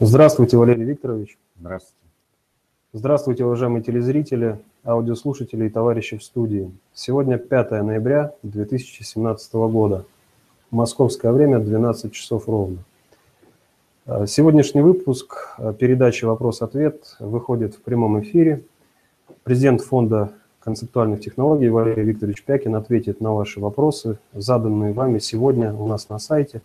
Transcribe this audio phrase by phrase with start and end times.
[0.00, 1.38] Здравствуйте, Валерий Викторович.
[1.60, 1.94] Здравствуйте.
[2.92, 6.72] Здравствуйте, уважаемые телезрители, аудиослушатели и товарищи в студии.
[6.92, 10.04] Сегодня 5 ноября 2017 года.
[10.72, 12.78] Московское время 12 часов ровно.
[14.06, 18.64] Э, сегодняшний выпуск э, передачи «Вопрос-ответ» выходит в прямом эфире.
[19.44, 25.86] Президент фонда концептуальных технологий Валерий Викторович Пякин ответит на ваши вопросы, заданные вами сегодня у
[25.86, 26.62] нас на сайте,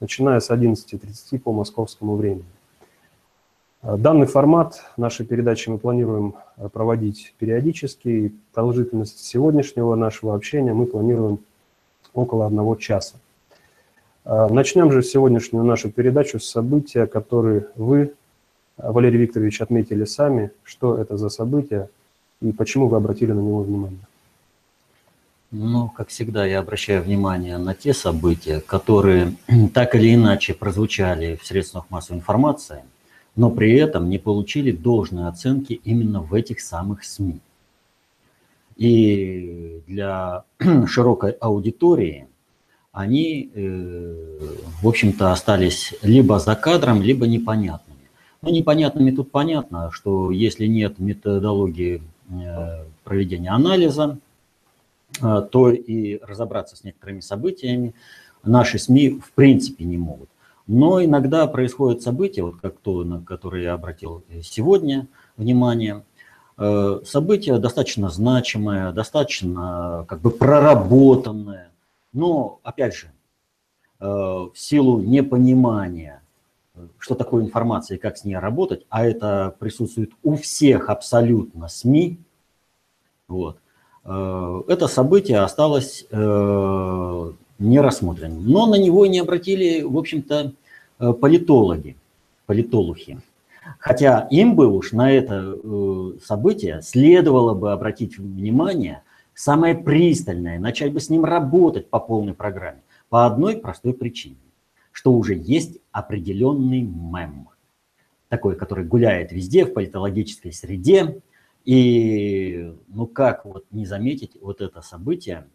[0.00, 2.44] начиная с 11.30 по московскому времени.
[3.82, 6.34] Э, данный формат нашей передачи мы планируем
[6.72, 8.08] проводить периодически.
[8.08, 11.40] И продолжительность сегодняшнего нашего общения мы планируем
[12.14, 13.16] около одного часа.
[14.24, 18.12] А, начнем же сегодняшнюю нашу передачу с события, которые вы,
[18.76, 20.50] Валерий Викторович, отметили сами.
[20.62, 21.88] Что это за событие
[22.40, 24.00] и почему вы обратили на него внимание?
[25.50, 29.34] Ну, как всегда, я обращаю внимание на те события, которые
[29.74, 32.82] так или иначе прозвучали в средствах массовой информации,
[33.36, 37.40] но при этом не получили должной оценки именно в этих самых СМИ.
[38.76, 40.44] И для
[40.86, 42.26] широкой аудитории–
[42.92, 44.38] они, э,
[44.82, 47.98] в общем-то, остались либо за кадром, либо непонятными.
[48.42, 54.18] Ну, непонятными тут понятно, что если нет методологии э, проведения анализа,
[55.22, 57.94] э, то и разобраться с некоторыми событиями
[58.44, 60.28] наши СМИ в принципе не могут.
[60.72, 66.02] Но иногда происходят события, вот как то, на которое я обратил сегодня внимание,
[66.56, 71.68] события достаточно значимые, достаточно как бы проработанные,
[72.14, 73.12] но, опять же,
[74.00, 76.22] э, в силу непонимания,
[76.98, 82.18] что такое информация и как с ней работать, а это присутствует у всех абсолютно СМИ,
[83.28, 83.58] вот,
[84.04, 88.46] э, это событие осталось э, не рассмотренным.
[88.46, 90.52] Но на него не обратили, в общем-то,
[91.20, 91.96] политологи,
[92.46, 93.18] политолухи.
[93.78, 95.56] Хотя им бы уж на это
[96.24, 99.02] событие следовало бы обратить внимание–
[99.34, 102.82] самое пристальное, начать бы с ним работать по полной программе.
[103.08, 104.36] По одной простой причине,
[104.90, 107.48] что уже есть определенный мем,
[108.28, 111.20] такой, который гуляет везде в политологической среде.
[111.64, 115.46] И ну как вот не заметить вот это событие,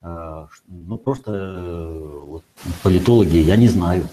[0.00, 2.44] э, ну просто э, вот,
[2.82, 4.08] политологи, я не знаю.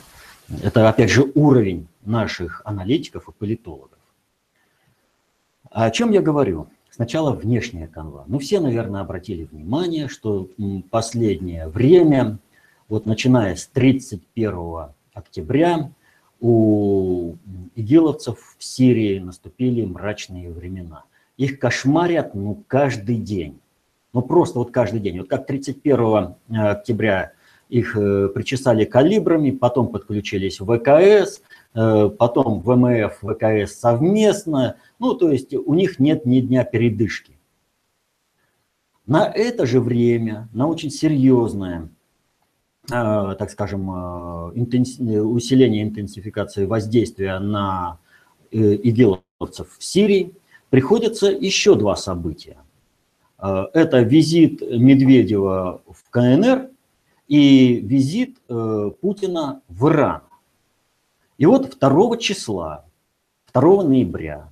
[0.63, 3.99] Это опять же уровень наших аналитиков и политологов.
[5.69, 6.67] О чем я говорю?
[6.89, 8.25] Сначала внешняя канва.
[8.27, 10.49] Ну, все, наверное, обратили внимание, что
[10.89, 12.39] последнее время,
[12.87, 15.91] вот начиная с 31 октября,
[16.41, 17.35] у
[17.75, 21.03] игиловцев в Сирии наступили мрачные времена.
[21.37, 23.59] Их кошмарят ну, каждый день.
[24.13, 25.19] Ну просто вот каждый день.
[25.19, 27.33] Вот как 31 октября
[27.69, 31.41] их э, причесали калибрами, потом подключились ВКС,
[31.75, 37.33] э, потом ВМФ, ВКС совместно– ну, то есть у них нет ни дня передышки.
[39.07, 41.89] На это же время, на очень серьезное,
[42.91, 43.89] э, так скажем,
[44.53, 47.99] усиление интенсификации воздействия на
[48.51, 50.33] игиловцев в Сирии,
[50.69, 52.57] приходится еще два события.
[53.37, 56.68] Это визит Медведева в КНР
[57.29, 60.23] и визит э, Путина в Иран.
[61.37, 62.85] И вот 2 числа,
[63.53, 64.49] 2 ноября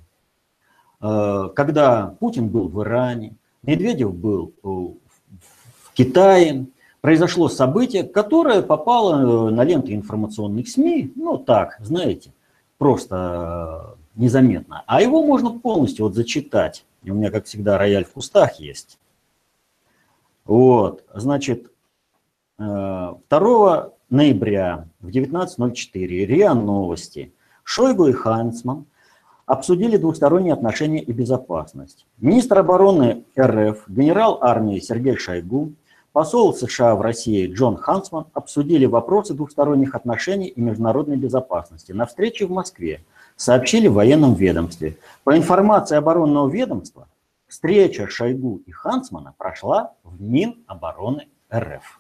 [0.99, 6.67] Э, когда Путин был в Иране, Медведев был э, в Китае,
[7.01, 12.31] произошло событие, которое попало на ленты информационных СМИ, ну так, знаете,
[12.77, 14.83] просто незаметно.
[14.87, 16.85] А его можно полностью вот зачитать.
[17.03, 18.97] У меня, как всегда, рояль в кустах есть.
[20.45, 21.71] Вот, значит,
[22.57, 27.33] 2 ноября в 19.04 РИА Новости.
[27.63, 28.85] Шойгу и Хансман–
[29.47, 32.05] обсудили двусторонние отношения и безопасность.
[32.19, 35.71] Министр обороны РФ, генерал армии Сергей Шойгу,
[36.11, 42.45] посол США в России Джон Хансман обсудили вопросы двусторонних отношений и международной безопасности на встрече
[42.45, 43.01] в Москве,
[43.37, 44.97] сообщили в военном ведомстве.
[45.23, 47.07] По информации оборонного ведомства,
[47.47, 51.96] встреча Шойгу и Хансмана прошла в Минобороны РФ.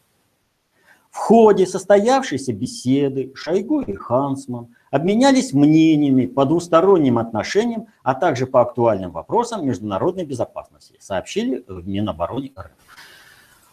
[1.17, 8.61] В ходе состоявшейся беседы Шойгу и Хансман обменялись мнениями по двусторонним отношениям, а также по
[8.61, 12.71] актуальным вопросам международной безопасности, сообщили в Минобороны РФ.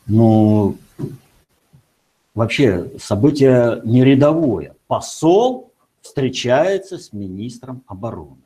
[0.06, 0.76] Ну,
[2.34, 4.74] вообще событие не рядовое.
[4.86, 5.70] Посол
[6.00, 8.42] встречается с министром обороны.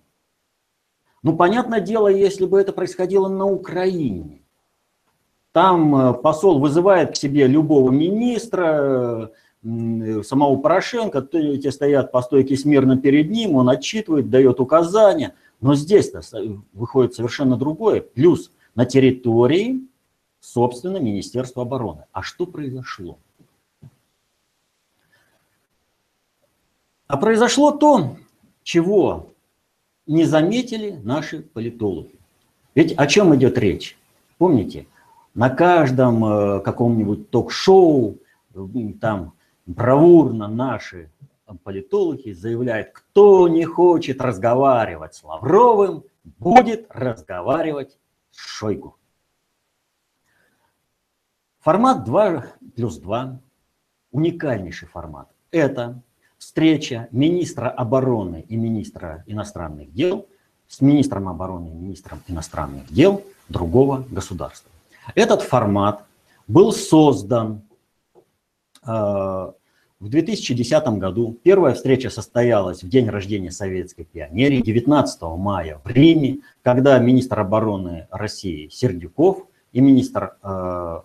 [1.22, 4.37] Ну, понятное дело, если бы это происходило на Украине,
[5.58, 12.96] там э, посол вызывает к себе любого министра, самого Порошенко, те стоят по стойке смирно
[12.96, 15.34] перед ним, он отчитывает, дает указания.
[15.60, 16.20] Но здесь-то
[16.72, 18.02] выходит совершенно другое.
[18.02, 19.80] Плюс на территории,
[20.38, 22.04] собственно, Министерства обороны.
[22.12, 23.18] А что произошло?
[27.08, 28.16] А произошло то,
[28.62, 29.32] чего
[30.06, 32.14] не заметили наши политологи.
[32.76, 33.98] Ведь о чем идет речь?
[34.38, 34.86] Помните,
[35.38, 38.18] на каждом э, каком-нибудь ток-шоу
[39.00, 39.34] там
[39.66, 41.12] бравурно наши
[41.62, 47.96] политологи заявляют, кто не хочет разговаривать с Лавровым, будет разговаривать
[48.32, 48.96] с Шойгу.
[51.60, 53.40] Формат 2 плюс 2,
[54.10, 55.28] уникальнейший формат.
[55.52, 56.02] Это
[56.36, 60.26] встреча министра обороны и министра иностранных дел
[60.66, 64.72] с министром обороны и министром иностранных дел другого государства.
[65.14, 66.04] Этот формат
[66.46, 67.62] был создан
[68.86, 68.90] э,
[70.00, 71.38] в 2010 году.
[71.42, 78.06] Первая встреча состоялась в день рождения советской пионерии, 19 мая в Риме, когда министр обороны
[78.10, 81.00] России Сердюков и министр э,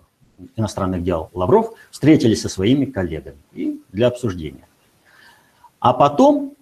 [0.55, 4.67] иностранных дел Лавров встретились со своими коллегами и для обсуждения.
[5.79, 6.55] А потом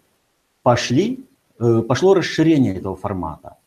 [0.63, 1.25] пошли,
[1.59, 3.57] э, пошло расширение этого формата.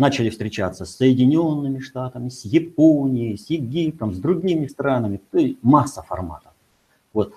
[0.00, 5.20] Начали встречаться с Соединенными Штатами, с Японией, с Египтом, с другими странами.
[5.30, 6.54] То есть масса форматов.
[7.12, 7.34] Вот.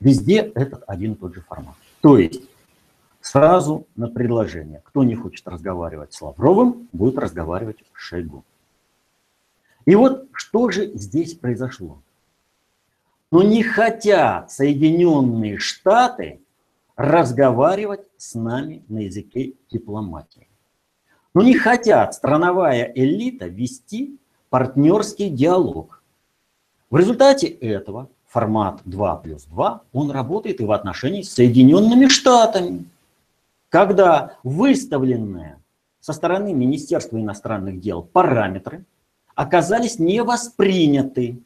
[0.00, 1.74] Везде этот один и тот же формат.
[2.00, 2.48] То есть
[3.20, 4.80] сразу на предложение.
[4.86, 8.42] Кто не хочет разговаривать с Лавровым, будет разговаривать с Шойгу.
[9.84, 12.00] И вот что же здесь произошло?
[13.30, 16.40] Но не хотят Соединенные Штаты
[16.96, 20.47] разговаривать с нами на языке дипломатии.
[21.38, 24.18] Но не хотят страновая элита вести
[24.50, 26.02] партнерский диалог.
[26.90, 32.86] В результате этого формат 2 плюс 2, он работает и в отношении с Соединенными Штатами,
[33.68, 35.60] когда выставленные
[36.00, 38.84] со стороны Министерства иностранных дел параметры
[39.36, 41.38] оказались не восприняты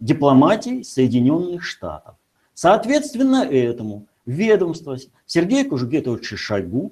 [0.00, 2.16] дипломатией Соединенных Штатов.
[2.54, 6.90] Соответственно этому ведомство Сергея Кужугетовича Шойгу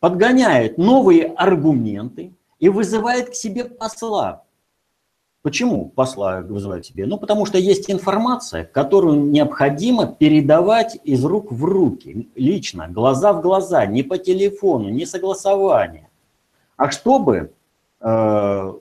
[0.00, 4.44] подгоняет новые аргументы и вызывает к себе посла.
[5.42, 7.06] Почему посла вызывает к себе?
[7.06, 13.40] Ну, потому что есть информация, которую необходимо передавать из рук в руки, лично, глаза в
[13.40, 16.08] глаза, не по телефону, не согласование.
[16.76, 17.52] А чтобы
[18.00, 18.72] э,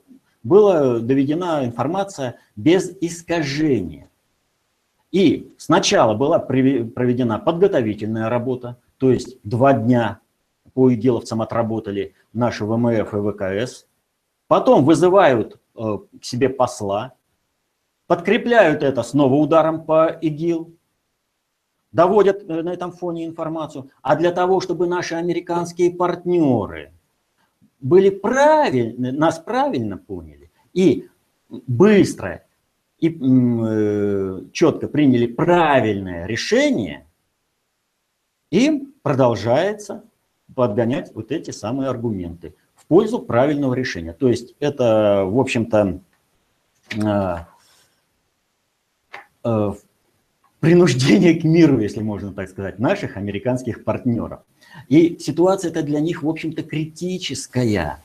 [0.44, 4.10] была доведена информация без искажения.
[5.12, 10.20] И сначала была проведена подготовительная работа, то есть два дня
[10.78, 13.88] по игиловцам отработали наши ВМФ и ВКС.
[14.48, 17.16] Потом вызывают э, к себе посла,
[18.06, 20.72] подкрепляют это снова ударом по ИГИЛ,
[21.92, 23.90] доводят э, на этом фоне информацию.
[24.04, 26.94] А для того, чтобы наши американские партнеры
[27.80, 31.10] были правильны, нас правильно поняли и
[31.50, 32.44] быстро
[33.00, 37.08] и э, четко приняли правильное решение,
[38.52, 40.04] им продолжается
[40.56, 44.14] подгонять вот эти самые аргументы в пользу правильного решения.
[44.14, 46.00] То есть это, в общем-то,
[46.96, 47.36] э,
[49.44, 49.74] э,
[50.60, 54.42] принуждение к миру, если можно так сказать, наших американских партнеров.
[54.88, 58.02] И ситуация это для них, в общем-то, критическая.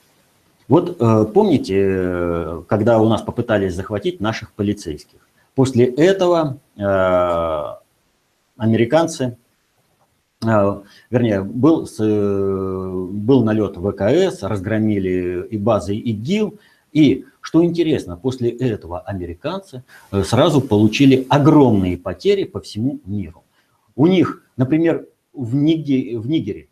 [0.69, 5.19] Вот э, помните, э, когда у нас попытались захватить наших полицейских?
[5.55, 6.83] После этого э,
[8.57, 9.37] американцы,
[10.43, 16.59] вернее, был, был налет ВКС, разгромили и базы ИГИЛ,
[16.93, 19.83] и, что интересно, после этого американцы
[20.25, 23.45] сразу получили огромные потери по всему миру.
[23.97, 26.69] У них, например, в Нигере, в Нигере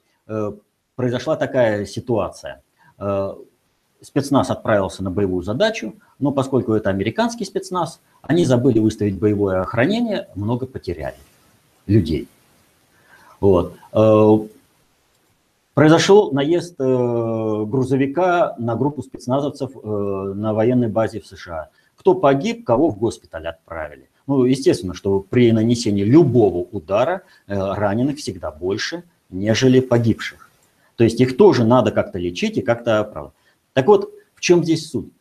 [0.97, 2.63] произошла такая ситуация
[4.03, 10.29] спецназ отправился на боевую задачу, но поскольку это американский спецназ, они забыли выставить боевое охранение,
[10.35, 11.17] много потеряли
[11.87, 12.29] людей.
[13.41, 13.75] Вот.
[13.93, 14.39] Э,
[15.75, 21.71] произошел наезд э, грузовика на группу спецназовцев э, на военной базе в США.
[21.97, 24.09] Кто погиб, кого в госпиталь отправили.
[24.27, 30.49] Ну, естественно, что при нанесении любого удара раненых всегда больше, нежели погибших.
[30.97, 33.35] То есть их тоже надо как-то лечить и как-то оправдать.
[33.73, 35.13] Так вот, в чем здесь суть?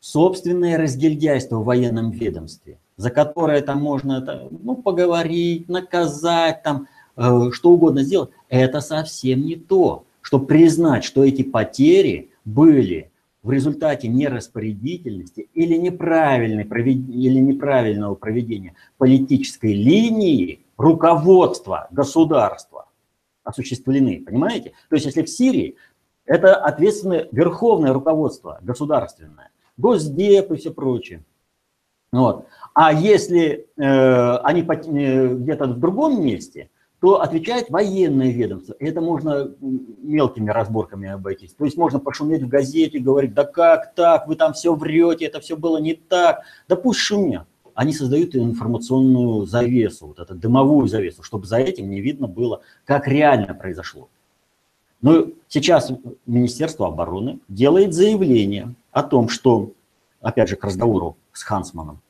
[0.00, 8.02] Собственное разгильдяйство в военном ведомстве, за которое там можно ну, поговорить, наказать, там, что угодно
[8.02, 13.10] сделать, это совсем не то, чтобы признать, что эти потери были
[13.42, 22.86] в результате нераспорядительности или, неправильной, или неправильного проведения политической линии руководства государства
[23.44, 24.72] осуществлены, понимаете?
[24.88, 25.76] То есть если в Сирии
[26.24, 31.22] это ответственное верховное руководство государственное, Госдеп и все прочее.
[32.10, 32.46] Вот.
[32.74, 36.70] А если э, они э, где-то в другом месте,
[37.06, 38.72] то отвечает военное ведомство.
[38.80, 41.52] И это можно мелкими разборками обойтись.
[41.52, 45.38] То есть можно пошуметь в газете, говорить, да как так, вы там все врете, это
[45.38, 46.40] все было не так.
[46.66, 47.46] Да пусть шумят.
[47.76, 53.06] Они создают информационную завесу, вот эту дымовую завесу, чтобы за этим не видно было, как
[53.06, 54.08] реально произошло.
[55.00, 55.92] Но сейчас
[56.26, 59.70] Министерство обороны делает заявление о том, что,
[60.20, 62.00] опять же, к разговору с Хансманом,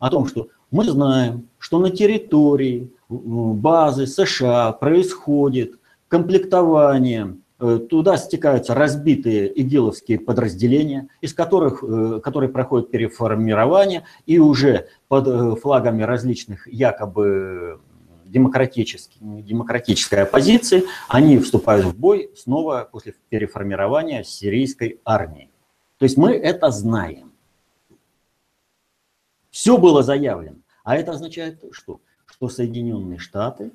[0.00, 5.78] о том, что мы знаем, что на территории базы США происходит
[6.08, 14.88] комплектование, э, туда стекаются разбитые игиловские подразделения, из которых, э, которые проходят переформирование, и уже
[15.08, 17.80] под э, флагами различных якобы
[18.26, 25.48] демократической оппозиции, они вступают в бой снова после переформирования сирийской армии.
[25.98, 27.32] То есть мы это знаем.
[29.50, 30.56] Все было заявлено.
[30.86, 32.00] А это означает что?
[32.26, 33.72] Что Соединенные Штаты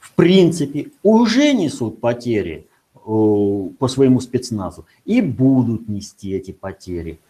[0.00, 7.20] в принципе уже несут потери по своему спецназу и будут нести эти потери,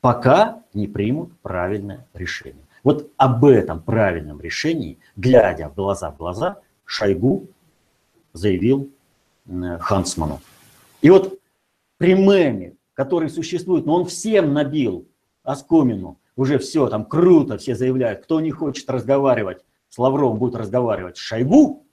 [0.00, 2.64] пока не примут правильное решение.
[2.82, 7.46] Вот об этом правильном решении, глядя в глаза в глаза, Шойгу
[8.32, 8.90] заявил
[9.78, 10.40] Хансману.
[11.00, 11.38] И вот
[11.96, 15.06] при меме, который существует, но он всем набил
[15.44, 21.16] оскомину, уже все, там круто, все заявляют, кто не хочет разговаривать с Лавровым, будет разговаривать
[21.16, 21.86] с Шойгу.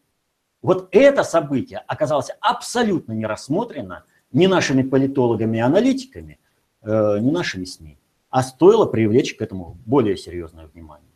[0.61, 6.39] Вот это событие оказалось абсолютно не рассмотрено ни нашими политологами и аналитиками,
[6.81, 7.97] э, ни нашими СМИ
[8.29, 11.07] а стоило привлечь к этому более серьезное внимание.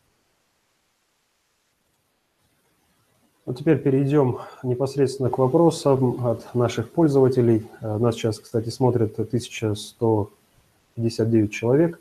[3.45, 7.67] Вот теперь перейдем непосредственно к вопросам от наших пользователей.
[7.81, 11.99] Э, нас сейчас, кстати, смотрят 1159 человек.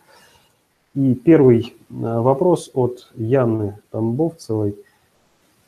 [0.95, 4.77] И первый э, вопрос от Яны Тамбовцевой,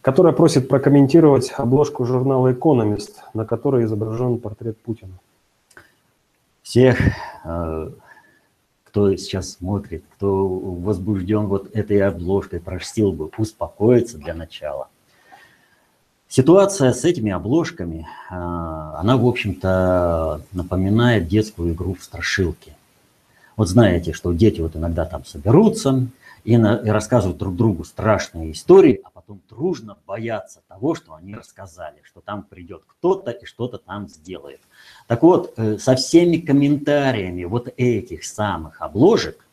[0.01, 5.19] которая просит прокомментировать обложку журнала «Экономист», на которой изображен портрет Путина.
[6.63, 6.99] Всех
[7.45, 7.91] э,
[8.93, 14.89] кто сейчас смотрит, кто возбужден вот этой обложкой, просил бы успокоиться для начала.
[16.29, 22.75] Ситуация с этими обложками, а, она, в общем-то, напоминает детскую игру в страшилки.
[23.57, 26.07] Вот знаете, что дети вот иногда там соберутся
[26.45, 31.35] и, на, и рассказывают друг другу страшные истории, а потом дружно боятся того, что они
[31.35, 34.61] рассказали, что там придет кто-то и что-то там сделает.
[35.07, 39.45] Так вот, э, со всеми комментариями вот этих самых обложек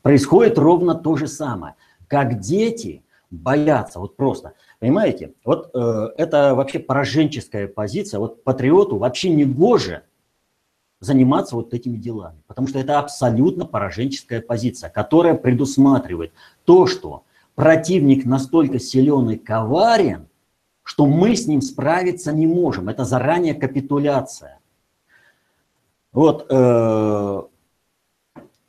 [0.00, 1.74] происходит ровно то же самое.
[2.08, 9.30] Как дети боятся, вот просто, понимаете, вот э, это вообще пораженческая позиция, вот патриоту вообще
[9.30, 10.02] не гоже
[11.02, 16.32] заниматься вот этими делами, потому что это абсолютно пораженческая позиция, которая предусматривает
[16.64, 17.24] то, что
[17.56, 20.28] противник настолько силен и коварен,
[20.84, 22.88] что мы с ним справиться не можем.
[22.88, 24.60] Это заранее капитуляция.
[26.12, 27.42] Вот э,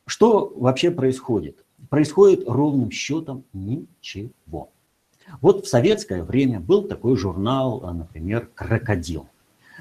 [0.07, 1.63] что вообще происходит?
[1.89, 4.69] Происходит ровным счетом ничего.
[5.39, 9.27] Вот в советское время был такой журнал, например, «Крокодил»,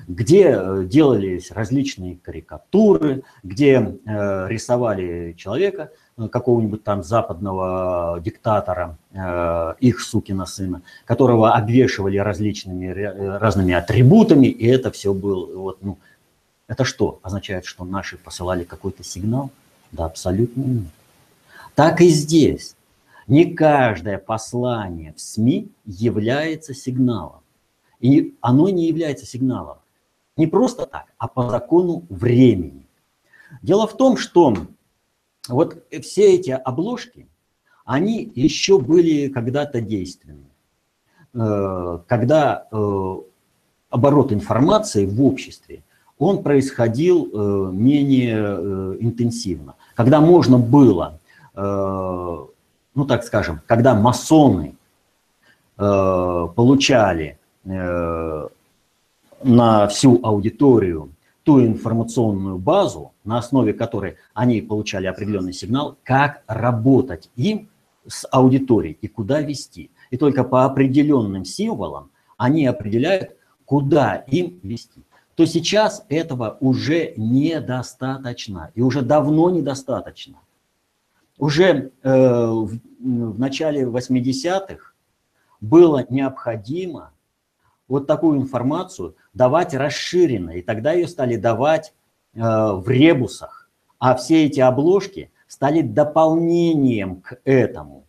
[0.08, 8.98] где э, делались различные карикатуры, где э, рисовали человека, Э, какого-нибудь там западного диктатора,
[9.80, 12.86] их сукина сына, которого обвешивали различными
[13.38, 15.98] разными атрибутами, и это все было, вот, ну,
[16.68, 17.18] это что?
[17.22, 19.50] Означает, что наши посылали какой-то сигнал?
[19.90, 20.84] Да, абсолютно нет.
[21.74, 22.76] Так и здесь.
[23.26, 27.40] Не каждое послание в СМИ является сигналом.
[28.00, 29.78] И оно не является сигналом.
[30.36, 32.86] Не просто так, а по закону времени.
[33.60, 34.54] Дело в том, что
[35.48, 37.28] вот все эти обложки,
[37.84, 40.46] они еще были когда-то действенны.
[41.34, 43.16] Э, когда э,
[43.90, 45.82] оборот информации в обществе,
[46.18, 49.74] он происходил э, менее интенсивно.
[49.94, 51.18] Когда можно было,
[51.54, 54.74] ну так скажем, когда масоны
[55.76, 57.38] получали
[59.44, 67.30] на всю аудиторию ту информационную базу, на основе которой они получали определенный сигнал, как работать
[67.36, 67.68] им
[68.06, 69.90] с аудиторией и куда вести.
[70.10, 75.02] И только по определенным символам они определяют, куда им вести.
[75.34, 78.70] То сейчас этого уже недостаточно.
[78.74, 80.38] И уже давно недостаточно.
[81.38, 84.92] Уже э, в, в начале 80-х
[85.60, 87.12] было необходимо
[87.92, 90.52] вот такую информацию давать расширенно.
[90.52, 91.92] И тогда ее стали давать
[92.34, 93.68] э, в ребусах.
[93.98, 98.06] А все эти обложки стали дополнением к этому.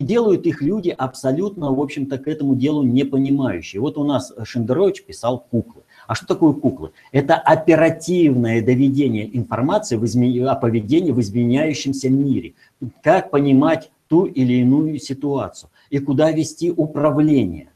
[0.00, 3.82] Делают их люди абсолютно, в общем-то, к этому делу не понимающие.
[3.82, 5.82] Вот у нас Шендерович писал куклы.
[6.06, 6.92] А что такое куклы?
[7.12, 10.48] Это оперативное доведение информации в изме...
[10.48, 12.54] о поведении в изменяющемся мире.
[13.02, 17.71] Как понимать ту или иную ситуацию и куда вести управление.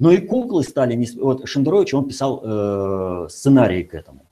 [0.00, 0.98] Но и куклы стали...
[1.20, 4.22] Вот Шендерович, он писал э, сценарий к этому.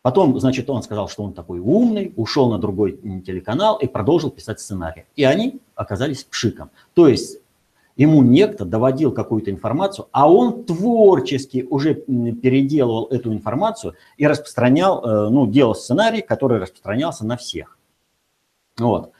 [0.00, 2.92] Потом, значит, он сказал, что он такой умный, ушел на другой
[3.26, 5.04] телеканал и продолжил писать сценарий.
[5.14, 6.70] И они оказались пшиком.
[6.94, 7.38] То есть
[7.96, 15.28] ему некто доводил какую-то информацию, а он творчески уже переделывал эту информацию и распространял, э,
[15.30, 17.76] ну, делал сценарий, который распространялся на всех.
[18.78, 19.10] Вот.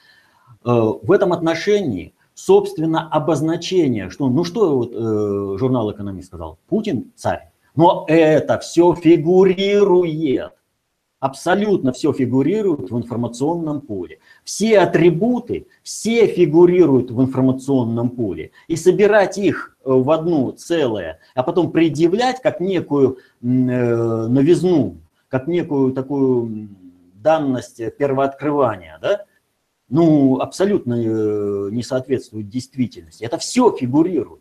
[0.64, 0.70] Э,
[1.02, 7.50] в этом отношении, собственно, обозначение, что, ну что вот, э, журнал «Экономист» сказал, Путин царь,
[7.74, 10.52] но это все фигурирует
[11.22, 14.18] абсолютно все фигурирует в информационном поле.
[14.42, 18.50] Все атрибуты, все фигурируют в информационном поле.
[18.66, 24.96] И собирать их э, в одно целое, а потом предъявлять как некую э, новизну,
[25.28, 26.68] как некую такую
[27.14, 29.24] данность первооткрывания, да,
[29.92, 33.24] ну, абсолютно э, не соответствует действительности.
[33.24, 34.40] Это все фигурирует.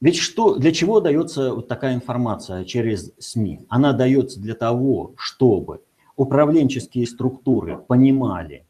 [0.00, 3.66] Ведь что, для чего дается вот такая информация через СМИ?
[3.68, 5.82] Она дается для того, чтобы
[6.16, 8.64] управленческие структуры понимали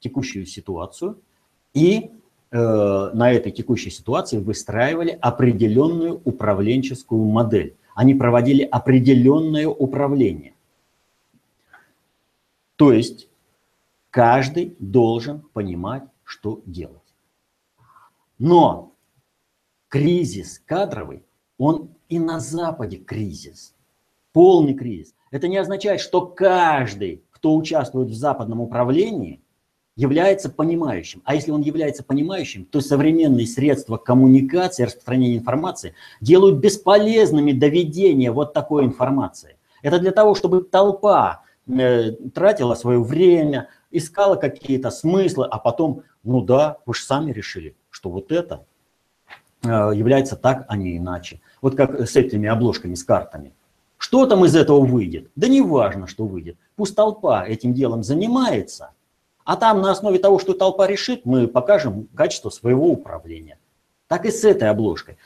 [0.00, 1.18] текущую ситуацию
[1.72, 2.10] и
[2.50, 7.76] э, на этой текущей ситуации выстраивали определенную управленческую модель.
[7.94, 10.52] Они проводили определенное управление.
[12.76, 13.28] То есть
[14.18, 17.14] каждый должен понимать, что делать.
[18.40, 18.94] Но
[19.86, 21.22] кризис кадровый,
[21.56, 23.76] он и на Западе кризис,
[24.32, 25.14] полный кризис.
[25.30, 29.40] Это не означает, что каждый, кто участвует в западном управлении,
[29.94, 31.22] является понимающим.
[31.24, 38.52] А если он является понимающим, то современные средства коммуникации, распространения информации делают бесполезными доведение вот
[38.52, 39.58] такой информации.
[39.80, 41.44] Это для того, чтобы толпа
[42.34, 48.10] тратила свое время, искала какие-то смыслы, а потом, ну да, вы же сами решили, что
[48.10, 48.64] вот это
[49.64, 51.40] Э, является так, а не иначе.
[51.60, 53.52] Вот как с этими обложками, с картами.
[53.96, 55.30] Что там из этого выйдет?
[55.34, 56.56] Да не важно, что выйдет.
[56.76, 58.90] Пусть толпа этим делом занимается,
[59.44, 63.58] а там на основе того, что толпа решит, мы покажем качество своего управления.
[64.06, 65.18] Так и с этой обложкой.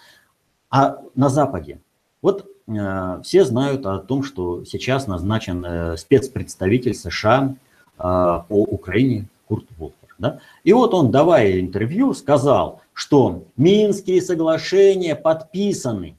[0.71, 1.83] А на Западе?
[2.23, 9.29] Вот э, все знают о том, что сейчас назначен э, спецпредставитель США э, по Украине
[9.49, 9.95] Курт Волф.
[10.19, 10.39] Да?
[10.63, 16.17] И вот он, давая интервью, сказал, что Минские соглашения подписаны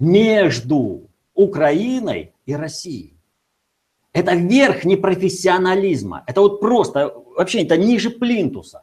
[0.00, 1.02] между
[1.34, 3.14] Украиной и Россией.
[4.12, 6.24] Это верх непрофессионализма.
[6.26, 8.82] Это вот просто, вообще это ниже плинтуса.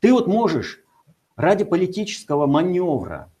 [0.00, 0.80] Ты вот можешь
[1.36, 3.31] ради политического маневра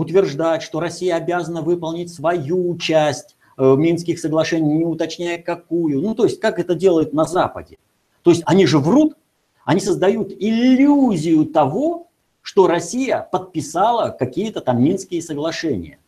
[0.00, 6.00] утверждать, что Россия обязана выполнить свою часть э, Минских соглашений, не уточняя какую.
[6.00, 7.76] Ну, то есть, как это делают на Западе.
[8.22, 9.14] То есть они же врут,
[9.64, 12.08] они создают иллюзию того,
[12.42, 15.98] что Россия подписала какие-то там Минские соглашения.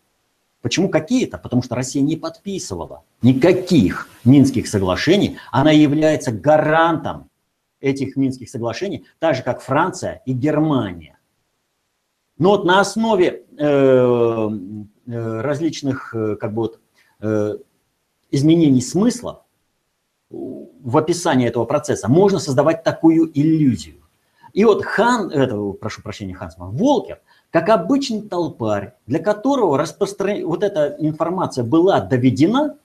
[0.63, 1.39] Почему какие-то?
[1.39, 5.37] Потому что Россия не подписывала никаких Минских соглашений.
[5.51, 7.29] Она является гарантом
[7.81, 11.19] этих Минских соглашений, так же как Франция и Германия.
[12.39, 16.81] Но вот на основе э, э, различных э, как бы вот,
[18.33, 19.45] изменений смысла
[20.29, 24.03] в описании этого процесса можно создавать такую иллюзию.
[24.53, 30.45] И вот Хан, это, прошу прощения, Хансман, Волкер, как обычный толпарь, для которого распростран...
[30.45, 32.77] вот эта информация была доведена,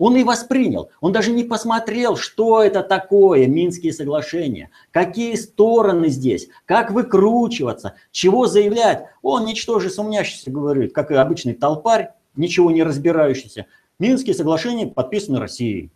[0.00, 0.90] он и воспринял.
[1.02, 8.46] Он даже не посмотрел, что это такое, Минские соглашения, какие стороны здесь, как выкручиваться, чего
[8.46, 9.04] заявлять.
[9.20, 13.66] Он, ничтоже сумнящийся, говорит, как и обычный толпарь, ничего не разбирающийся.
[13.98, 15.90] Минские соглашения подписаны Россией.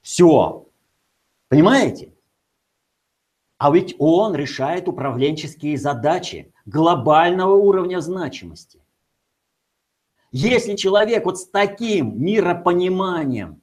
[0.00, 0.66] Все.
[1.48, 2.14] Понимаете?
[3.58, 8.79] А ведь он решает управленческие задачи глобального уровня значимости.
[10.32, 13.60] Если человек вот с таким миропониманием,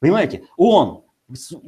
[0.00, 1.04] понимаете, он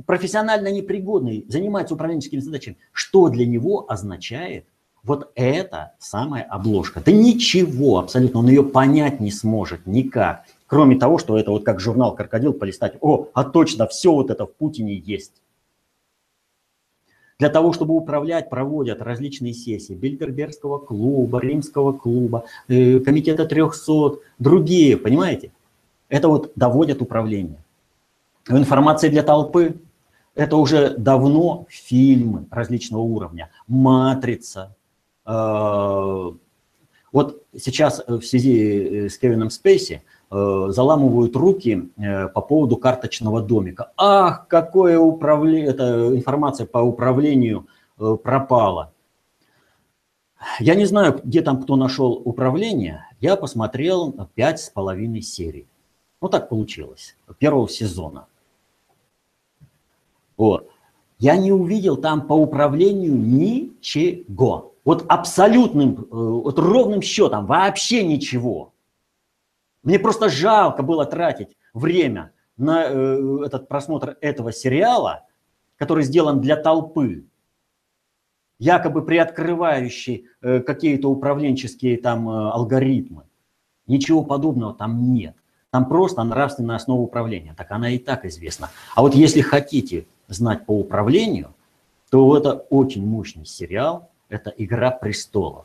[0.06, 4.66] профессионально непригодный, занимается управленческими задачами, что для него означает
[5.06, 7.00] Вот это самая обложка.
[7.00, 10.44] Да ничего абсолютно, он ее понять не сможет никак.
[10.66, 12.94] Кроме того, что это вот как журнал «Крокодил» полистать.
[13.00, 15.34] О, а точно, все вот это в Путине есть.
[17.38, 24.96] Для того, чтобы управлять, проводят различные сессии Бильдербергского клуба, Римского клуба, э, Комитета 300, другие,
[24.96, 25.52] понимаете?
[26.08, 27.58] Это вот доводят управление.
[28.48, 29.76] Информация для толпы–
[30.34, 33.50] это уже давно фильмы различного уровня.
[33.66, 34.74] «Матрица».
[35.26, 36.32] Э,
[37.12, 43.92] вот сейчас в связи с Кевином Спейси– Э, заламывают руки э, по поводу карточного домика.
[43.96, 47.66] Ах, какое управление, эта информация по управлению
[47.98, 48.92] э, пропала.
[50.58, 53.06] Я не знаю, где там кто нашел управление.
[53.20, 55.66] Я посмотрел пять с половиной серий.
[56.20, 57.16] Ну, так получилось.
[57.38, 58.26] Первого сезона.
[60.36, 60.68] Вот.
[61.18, 64.72] Я не увидел там по управлению ничего.
[64.84, 68.72] Вот абсолютным, вот ровным счетом вообще ничего.
[69.86, 75.26] Мне просто жалко было тратить время на э, этот просмотр этого сериала,
[75.76, 77.24] который сделан для толпы,
[78.58, 83.22] якобы приоткрывающий э, какие-то управленческие там э, алгоритмы.
[83.86, 85.36] Ничего подобного там нет.
[85.70, 87.54] Там просто нравственная основа управления.
[87.56, 88.70] Так она и так известна.
[88.96, 91.54] А вот если хотите знать по управлению,
[92.10, 94.10] то это очень мощный сериал.
[94.28, 95.64] Это «Игра престолов».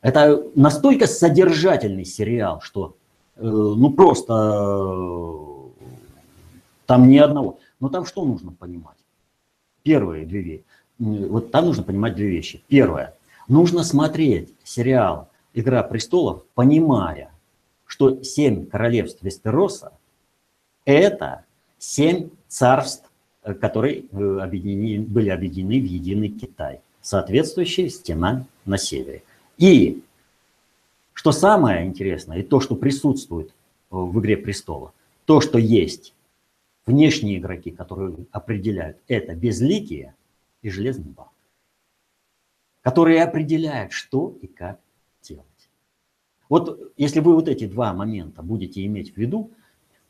[0.00, 2.94] Это настолько содержательный сериал, что
[3.38, 5.84] ну просто э,
[6.86, 7.58] там ни одного.
[7.80, 8.96] Но там что нужно понимать?
[9.82, 10.64] Первые две вещи.
[10.98, 12.62] Вот там нужно понимать две вещи.
[12.68, 13.14] Первое.
[13.46, 17.30] Нужно смотреть сериал «Игра престолов», понимая,
[17.86, 19.92] что семь королевств Вестероса–
[20.84, 21.44] это
[21.78, 23.10] семь царств,
[23.42, 29.22] э, которые объединены, были объединены в единый Китай, соответствующая стена на севере.
[29.56, 30.02] И
[31.18, 33.52] что самое интересное, и то, что присутствует
[33.90, 34.92] в «Игре престолов»,
[35.24, 36.14] то, что есть
[36.86, 40.14] внешние игроки, которые определяют, это безликие
[40.62, 41.32] и железный банк,
[42.82, 44.78] которые определяют, что и как
[45.20, 45.44] делать.
[46.48, 49.50] Вот если вы вот эти два момента будете иметь в виду,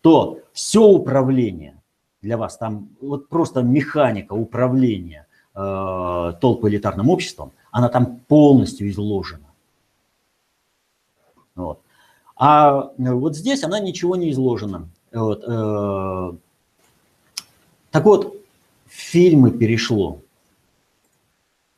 [0.02, 1.80] то все управление
[2.20, 9.47] для вас, там вот просто механика управления э, толпоэлитарным обществом, она там полностью изложена.
[11.58, 11.80] Вот.
[12.36, 14.88] А э, вот здесь она ничего не изложена.
[15.12, 15.44] Вот.
[15.46, 16.32] Э,
[17.90, 18.36] так вот,
[18.86, 20.20] фильмы перешло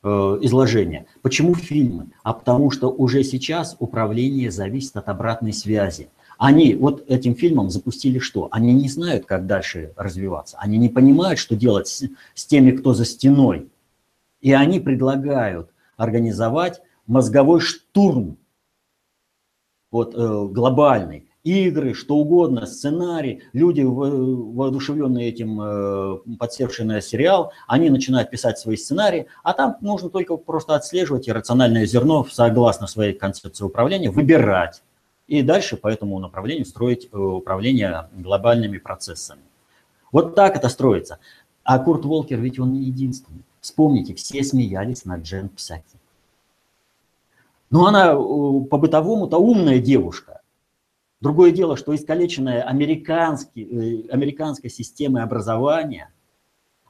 [0.03, 0.07] э,
[0.41, 1.07] изложение.
[1.23, 2.11] Почему фильмы?
[2.21, 6.09] А потому что уже сейчас управление зависит от обратной связи.
[6.37, 8.47] Они вот этим фильмом запустили что?
[8.51, 10.57] Они не знают, как дальше развиваться.
[10.59, 12.03] Они не понимают, что делать с,
[12.35, 13.67] с теми, кто за стеной.
[14.41, 18.37] И они предлагают организовать мозговой штурм
[19.91, 21.27] вот, э, глобальный.
[21.43, 23.41] Игры, что угодно, сценарий.
[23.51, 30.09] Люди, воодушевленные этим, э, подсевшие на сериал, они начинают писать свои сценарии, а там нужно
[30.09, 34.83] только просто отслеживать и рациональное зерно, согласно своей концепции управления, выбирать.
[35.27, 39.41] И дальше по этому направлению строить э, управление глобальными процессами.
[40.11, 41.17] Вот так это строится.
[41.63, 43.43] А Курт Волкер ведь он не единственный.
[43.61, 46.00] Вспомните, все смеялись над Джен Псаки.
[47.71, 48.15] Но она э,
[48.69, 50.41] по-бытовому-то умная девушка.
[51.21, 56.11] Другое дело, что искалеченная э, американской системой образования,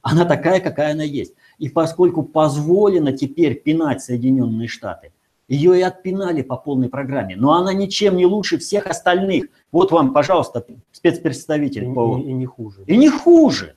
[0.01, 1.35] она такая, какая она есть.
[1.59, 5.13] И поскольку позволено теперь пинать Соединенные Штаты,
[5.47, 7.35] ее и отпинали по полной программе.
[7.35, 9.45] Но она ничем не лучше всех остальных.
[9.71, 11.89] Вот вам, пожалуйста, спецпредставитель.
[11.89, 12.17] И, по...
[12.17, 12.83] и, и не хуже.
[12.87, 13.75] И не хуже.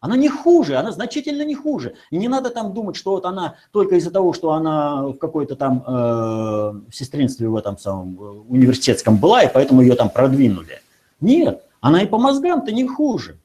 [0.00, 1.94] Она не хуже, она значительно не хуже.
[2.10, 5.56] И не надо там думать, что вот она только из-за того, что она в какой-то
[5.56, 10.80] там э, сестринстве в этом самом э, университетском была, и поэтому ее там продвинули.
[11.20, 13.38] Нет, она и по мозгам-то не хуже.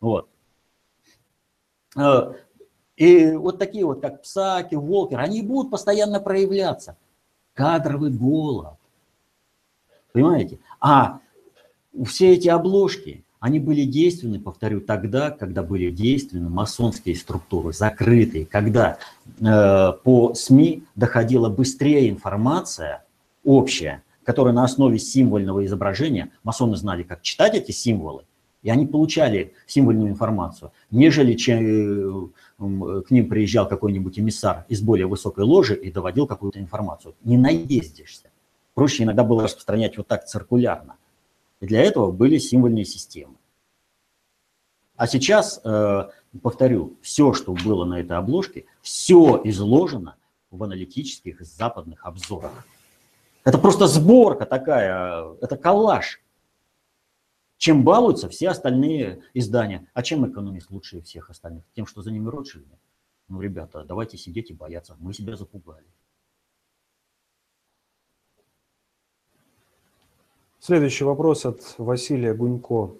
[0.00, 0.28] Вот.
[1.96, 2.32] Э,
[2.96, 6.96] и вот такие вот, как Псаки, Волкер, они будут постоянно проявляться.
[7.54, 8.74] Кадровый голод.
[10.12, 10.58] Понимаете?
[10.80, 11.20] А
[12.06, 18.98] все эти обложки, они были действенны, повторю, тогда, когда были действенны масонские структуры, закрытые, когда
[19.40, 23.04] э, по СМИ доходила быстрее информация
[23.44, 28.24] общая, которая на основе символьного изображения, масоны знали, как читать эти символы,
[28.64, 35.06] и они получали символьную информацию, нежели чем э, к ним приезжал какой-нибудь эмиссар из более
[35.06, 37.14] высокой ложи и доводил какую-то информацию.
[37.22, 38.28] Не наездишься.
[38.74, 40.96] Проще иногда было распространять вот так циркулярно.
[41.60, 43.35] И для этого были символьные системы.
[44.96, 46.08] А сейчас, э,
[46.42, 50.16] повторю, все, что было на этой обложке, все изложено
[50.50, 52.66] в аналитических западных обзорах.
[53.44, 56.20] Это просто сборка такая, это коллаж.
[57.58, 59.88] Чем балуются все остальные издания.
[59.94, 61.64] А чем экономист лучше всех остальных?
[61.74, 62.78] Тем, что за ними Ротшильды.
[63.28, 64.96] Ну, ребята, давайте сидеть и бояться.
[64.98, 65.86] Мы себя запугали.
[70.58, 72.96] Следующий вопрос от Василия Гунько.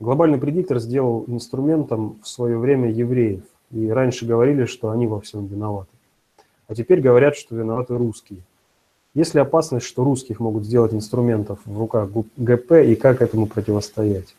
[0.00, 3.42] Глобальный предиктор сделал инструментом в свое время евреев.
[3.70, 5.90] И раньше говорили, что они во всем виноваты.
[6.66, 8.40] А теперь говорят, что виноваты русские.
[9.14, 14.34] Есть ли опасность, что русских могут сделать инструментов в руках ГП и как этому противостоять?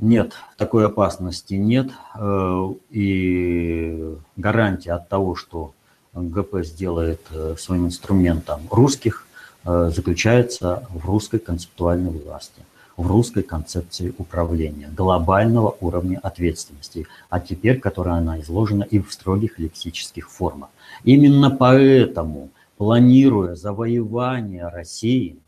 [0.00, 1.90] Нет, такой опасности нет.
[2.16, 5.72] Э, и гарантия от того, что
[6.14, 9.26] ГП сделает э, своим инструментом русских,
[9.64, 12.62] э, заключается в русской концептуальной власти,
[12.98, 19.60] в русской концепции управления, глобального уровня ответственности, а теперь, которая она изложена и в строгих
[19.60, 20.70] лексических формах.
[21.04, 25.38] Именно поэтому планируя завоевание России,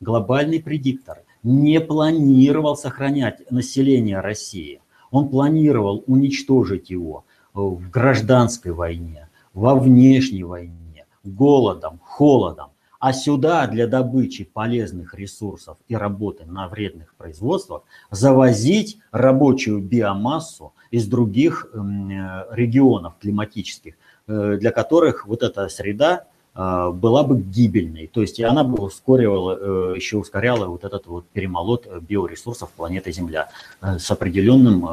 [0.00, 4.80] глобальный предиктор не планировал сохранять население России.
[5.10, 12.70] Он планировал уничтожить его в гражданской войне, во внешней войне, голодом, холодом.
[12.98, 21.06] А сюда для добычи полезных ресурсов и работы на вредных производствах завозить рабочую биомассу из
[21.06, 23.94] других регионов климатических,
[24.28, 26.24] Э, для которых вот эта среда
[26.56, 28.08] э, была бы гибельной.
[28.08, 33.50] То есть она бы ускоривала, э, еще ускоряла вот этот вот перемолот биоресурсов планеты Земля
[33.80, 34.84] с определенным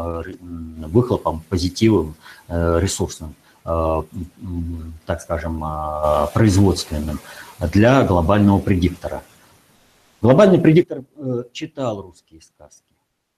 [0.92, 2.14] выхлопом, позитивным,
[2.48, 3.34] ресурсным,
[3.64, 5.64] так скажем,
[6.34, 7.20] производственным
[7.72, 9.24] для глобального предиктора.
[10.22, 11.04] Глобальный предиктор
[11.54, 12.94] читал русские сказки.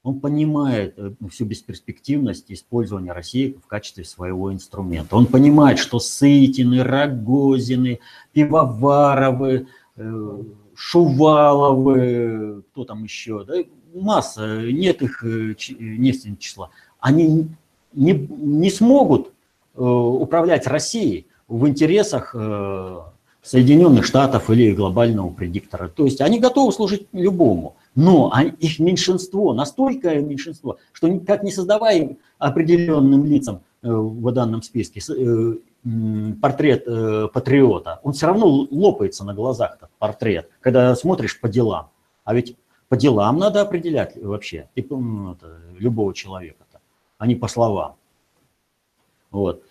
[0.06, 5.16] Он понимает э, всю бесперспективность использования России в качестве своего инструмента.
[5.16, 8.00] Он понимает, что Сытины, Рогозины,
[8.32, 10.42] Пивоваровы, э,
[10.76, 13.56] Шуваловы, кто там еще, да,
[13.96, 16.70] масса, нет их, э, нет числа.
[17.00, 17.48] Они
[17.94, 19.32] не, не смогут
[19.76, 22.36] управлять Россией в интересах
[23.46, 25.88] Соединенных Штатов или глобального предиктора.
[25.88, 27.76] То есть они готовы служить любому.
[27.94, 35.00] Но их меньшинство, настолько меньшинство, что как не создавая определенным лицам э, в данном списке
[35.00, 35.54] э,
[36.42, 41.90] портрет э, патриота, он все равно лопается на глазах, этот портрет, когда смотришь по делам.
[42.24, 42.58] А ведь
[42.90, 44.70] по делам надо определять вообще
[45.78, 46.66] любого человека,
[47.20, 47.96] а не по словам.
[49.36, 49.64] Вот.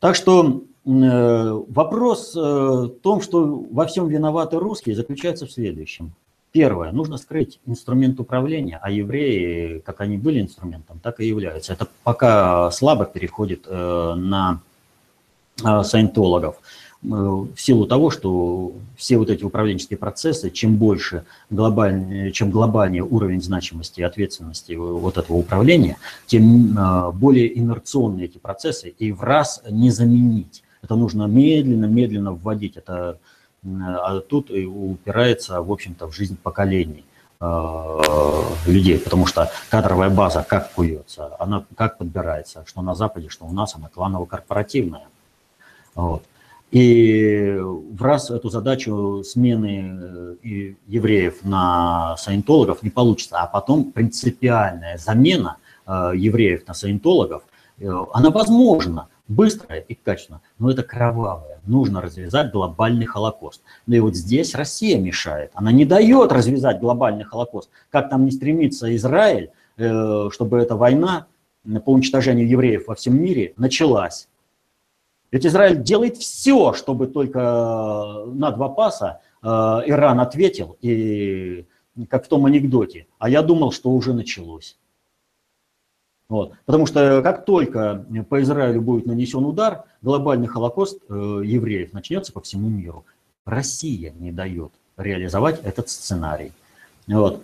[0.00, 6.12] Так что вопрос в том, что во всем виноваты русские, заключается в следующем.
[6.50, 11.74] Первое, нужно скрыть инструмент управления, а евреи, как они были инструментом, так и являются.
[11.74, 14.60] Это пока слабо переходит э, на
[15.62, 16.60] э, саентологов э,
[17.02, 23.40] в силу того, что все вот эти управленческие процессы, чем больше глобальный, чем глобальнее уровень
[23.40, 26.76] значимости и ответственности вот этого управления, тем
[27.14, 30.64] более инерционные эти процессы и в раз не заменить.
[30.82, 32.76] Это нужно медленно-медленно вводить.
[32.76, 33.18] Это
[33.64, 37.04] а тут упирается, в общем-то, в жизнь поколений
[37.40, 38.00] э,
[38.66, 43.52] людей, потому что кадровая база как куется, она как подбирается, что на Западе, что у
[43.52, 45.08] нас, она кланово-корпоративная.
[45.94, 46.22] Вот.
[46.70, 54.98] И в раз эту задачу смены э, евреев на саентологов не получится, а потом принципиальная
[54.98, 57.42] замена э, евреев на саентологов,
[58.12, 61.60] она возможна, быстрая и качественно, но это кровавое.
[61.66, 63.62] Нужно развязать глобальный холокост.
[63.86, 65.50] Ну и вот здесь Россия мешает.
[65.54, 67.70] Она не дает развязать глобальный холокост.
[67.90, 71.26] Как там не стремится Израиль, э, чтобы эта война
[71.84, 74.28] по уничтожению евреев во всем мире началась.
[75.30, 81.66] Ведь Израиль делает все, чтобы только на два паса э, Иран ответил, и
[82.08, 83.06] как в том анекдоте.
[83.18, 84.76] А я думал, что уже началось.
[86.28, 86.52] Вот.
[86.66, 92.40] Потому что как только по Израилю будет нанесен удар, глобальный холокост э, евреев начнется по
[92.40, 93.04] всему миру.
[93.44, 96.52] Россия не дает реализовать этот сценарий.
[97.06, 97.42] Вот.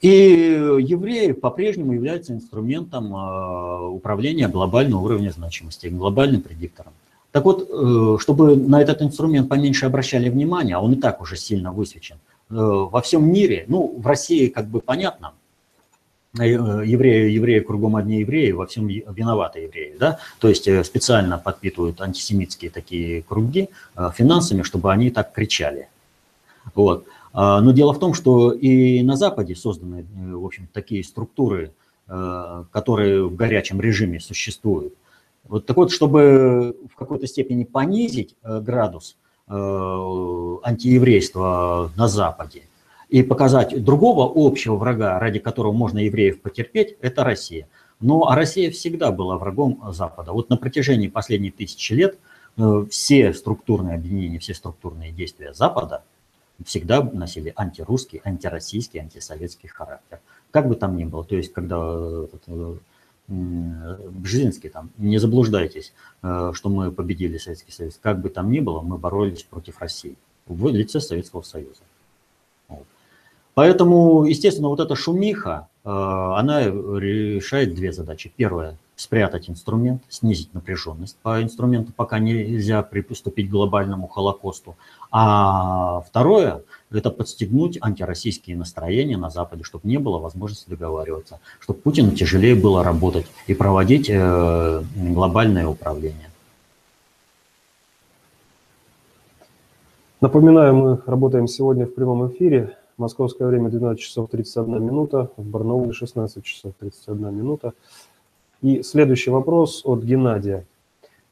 [0.00, 6.92] И евреи по-прежнему являются инструментом э, управления глобального уровня значимости, глобальным предиктором.
[7.30, 11.36] Так вот, э, чтобы на этот инструмент поменьше обращали внимание, а он и так уже
[11.36, 15.32] сильно высвечен, э, во всем мире, ну, в России как бы понятно,
[16.32, 22.70] евреи, евреи кругом одни евреи, во всем виноваты евреи, да, то есть специально подпитывают антисемитские
[22.70, 23.70] такие круги
[24.14, 25.88] финансами, чтобы они так кричали.
[26.74, 27.06] Вот.
[27.38, 31.72] А, но дело в том, что и на Западе созданы, в общем, такие структуры,
[32.70, 34.94] которые в горячем режиме существуют.
[35.48, 39.16] Вот так вот, чтобы в какой-то степени понизить э, градус
[39.48, 39.52] э,
[40.62, 42.62] антиеврейства на Западе
[43.08, 47.68] и показать другого общего врага, ради которого можно евреев потерпеть, это Россия.
[48.00, 50.32] Но а Россия всегда была врагом Запада.
[50.32, 52.18] Вот на протяжении последних тысячи лет
[52.56, 56.02] э, все структурные объединения, все структурные действия Запада
[56.64, 60.20] всегда носили антирусский, антироссийский, антисоветский характер.
[60.50, 61.78] Как бы там ни было, то есть когда
[63.28, 65.92] Бжезинский там, не заблуждайтесь,
[66.22, 67.98] э, что мы победили Советский Союз.
[68.00, 70.14] Как бы там ни было, мы боролись против России
[70.46, 71.80] в лице Советского Союза.
[72.68, 72.86] Вот.
[73.54, 78.32] Поэтому, естественно, вот эта шумиха, э, она решает две задачи.
[78.36, 84.74] Первое– спрятать инструмент, снизить напряженность по инструменту, пока нельзя приступить к глобальному холокосту.
[85.10, 92.12] А второе– это подстегнуть антироссийские настроения на Западе, чтобы не было возможности договариваться, чтобы Путину
[92.12, 96.30] тяжелее было работать и проводить э, глобальное управление.
[100.22, 102.78] Напоминаю, мы работаем сегодня в прямом эфире.
[102.96, 107.74] Московское время 12 часов 31 минута, в Барнауле 16 часов 31 минута.
[108.66, 110.66] И следующий вопрос от Геннадия.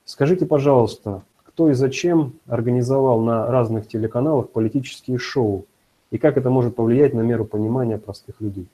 [0.05, 5.66] Скажите, пожалуйста, кто и зачем организовал на разных телеканалах политические шоу,
[6.12, 8.68] и как это может повлиять на меру понимания простых людей?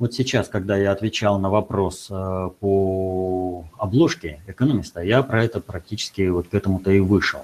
[0.00, 6.26] Вот сейчас, когда я отвечал на вопрос э, по обложке экономиста, я про это практически
[6.26, 7.42] вот к этому-то и вышел.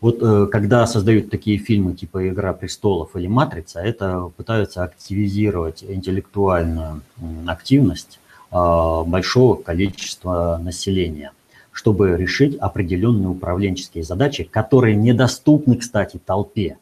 [0.00, 7.02] Вот э, когда создают такие фильмы типа «Игра престолов» или «Матрица», это пытаются активизировать интеллектуальную
[7.46, 8.18] активность
[8.50, 11.32] большого количества населения
[11.78, 16.76] чтобы решить определенные управленческие задачи, которые недоступны, кстати, толпе.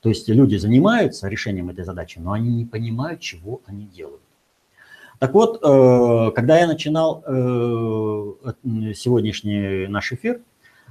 [0.00, 4.20] То есть люди занимаются решением этой задачи, но они не понимают, чего они делают.
[5.20, 7.32] Так вот, э, когда я начинал э,
[8.96, 10.40] сегодняшний наш эфир,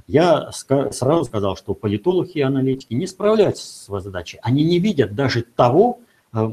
[0.08, 4.40] я сразу сказал, что политологи и аналитики не справляются с своей задачей.
[4.44, 6.00] Они не видят даже того,
[6.34, 6.52] э,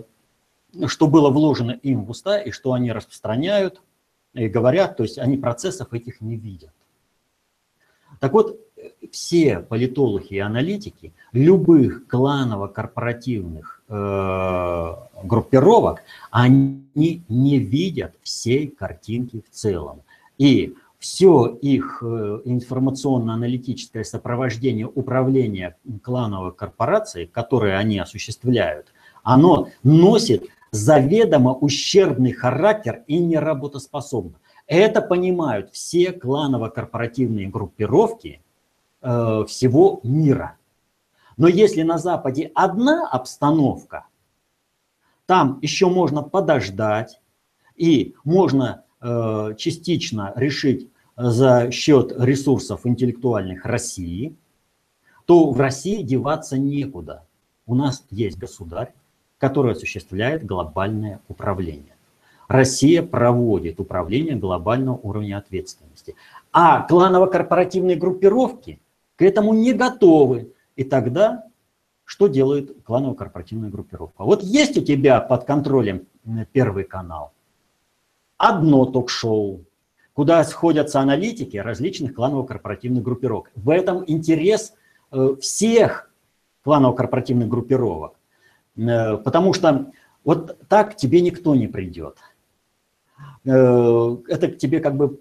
[0.87, 3.81] что было вложено им в уста и что они распространяют
[4.35, 6.73] и говорят, то есть они процессов этих не видят.
[8.21, 8.59] Так вот,
[9.13, 20.03] все политологи и аналитики любых кланово-корпоративных э, группировок, они не видят всей картинки в целом.
[20.37, 28.93] И все их э, информационно-аналитическое сопровождение управления клановой корпорацией, которые они осуществляют,
[29.23, 34.39] оно носит заведомо ущербный характер и неработоспособно.
[34.67, 38.43] Это понимают все кланово-корпоративные группировки
[39.01, 40.57] э, всего мира.
[41.39, 44.07] Но если на Западе одна обстановка,
[45.25, 47.21] там еще можно подождать
[47.77, 54.37] и можно э, частично решить за счет ресурсов интеллектуальных России,
[55.25, 57.27] то в России деваться некуда.
[57.67, 58.93] У нас есть государь,
[59.39, 61.95] который осуществляет глобальное управление.
[62.49, 66.15] Россия проводит управление глобального уровня ответственности.
[66.53, 68.81] А кланово-корпоративные группировки
[69.17, 70.53] к этому не готовы.
[70.77, 71.45] И тогда
[72.05, 74.25] что делает кланово-корпоративная группировка?
[74.25, 76.07] Вот есть у тебя под контролем
[76.53, 77.33] Первый канал
[78.39, 79.65] одно ток-шоу,
[80.15, 83.51] куда сходятся аналитики различных кланово-корпоративных группировок.
[83.57, 84.73] В этом интерес
[85.11, 86.11] э, всех
[86.65, 88.18] кланово-корпоративных группировок.
[88.79, 89.91] Э, потому что
[90.25, 92.19] вот так тебе никто не придет.
[93.45, 95.21] Э, это к тебе как бы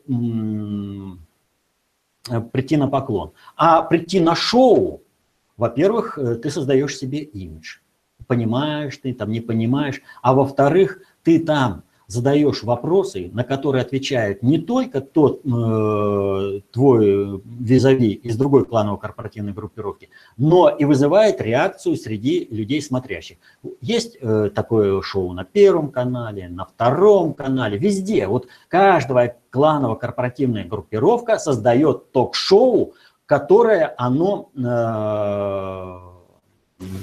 [2.51, 3.31] прийти на поклон.
[3.55, 5.01] А прийти на шоу,
[5.55, 7.79] во-первых, э, ты создаешь себе имидж.
[8.27, 10.01] Понимаешь ты, там не понимаешь.
[10.21, 18.13] А во-вторых, ты там задаешь вопросы, на которые отвечает не только тот э, твой визави
[18.13, 23.37] из другой кланово-корпоративной группировки, но и вызывает реакцию среди людей смотрящих.
[23.81, 28.27] Есть э, такое шоу на Первом канале, на Втором канале, везде.
[28.27, 32.93] Вот каждая кланово-корпоративная группировка создает ток-шоу,
[33.25, 35.99] которое оно, э,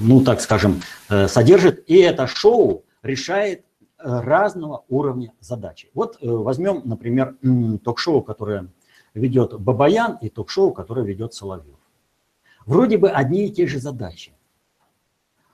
[0.01, 0.81] ну так скажем,
[1.11, 3.65] э, содержит, и это шоу решает
[4.05, 5.91] разного уровня задачи.
[5.95, 7.37] Вот э, возьмем, например,
[7.83, 8.69] ток-шоу, которое
[9.15, 11.77] ведет Бабаян, и ток-шоу, которое ведет Соловьев.
[12.67, 14.33] Вроде бы одни и те же задачи.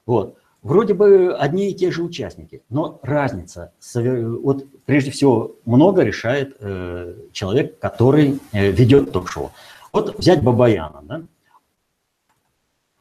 [0.06, 0.36] Вот.
[0.62, 7.14] Вроде бы одни и те же участники, но разница, вот прежде всего, много решает э,
[7.32, 9.52] человек, который э, ведет ток-шоу.
[9.92, 11.22] Вот взять Бабаяна, да?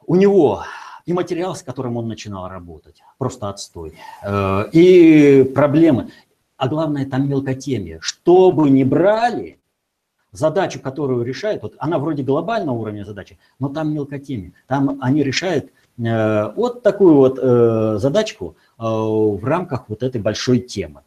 [0.06, 0.64] У него
[1.10, 3.01] и материал, с которым он начинал работать.
[3.18, 3.95] Просто отстой.
[4.24, 6.12] Э, и проблемы.
[6.55, 7.97] А главное, там мелкотемия.
[7.99, 9.60] Что бы ни брали,
[10.32, 14.53] задачу, которую решает, вот она вроде глобального уровня задачи, но там мелкотеми.
[14.68, 21.01] Там они решают э, вот такую вот э, задачку в рамках вот этой большой темы.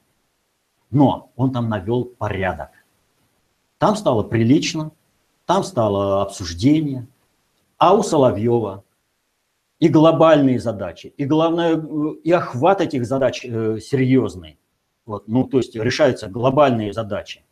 [0.91, 2.71] Но он там навел порядок.
[3.79, 4.91] Там стало прилично,
[5.47, 7.07] там стало обсуждение.
[7.79, 8.83] А у Соловьева
[9.83, 11.77] и глобальные задачи, и главное,
[12.23, 14.61] и охват этих задач э, серьезный.
[15.07, 17.45] Вот, ну, то есть решаются глобальные задачи.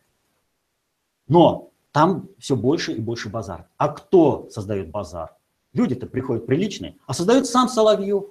[1.27, 3.67] Но там все больше и больше базар.
[3.79, 5.35] А кто создает базар?
[5.73, 8.27] Люди-то приходят приличные, а создает сам Соловьев.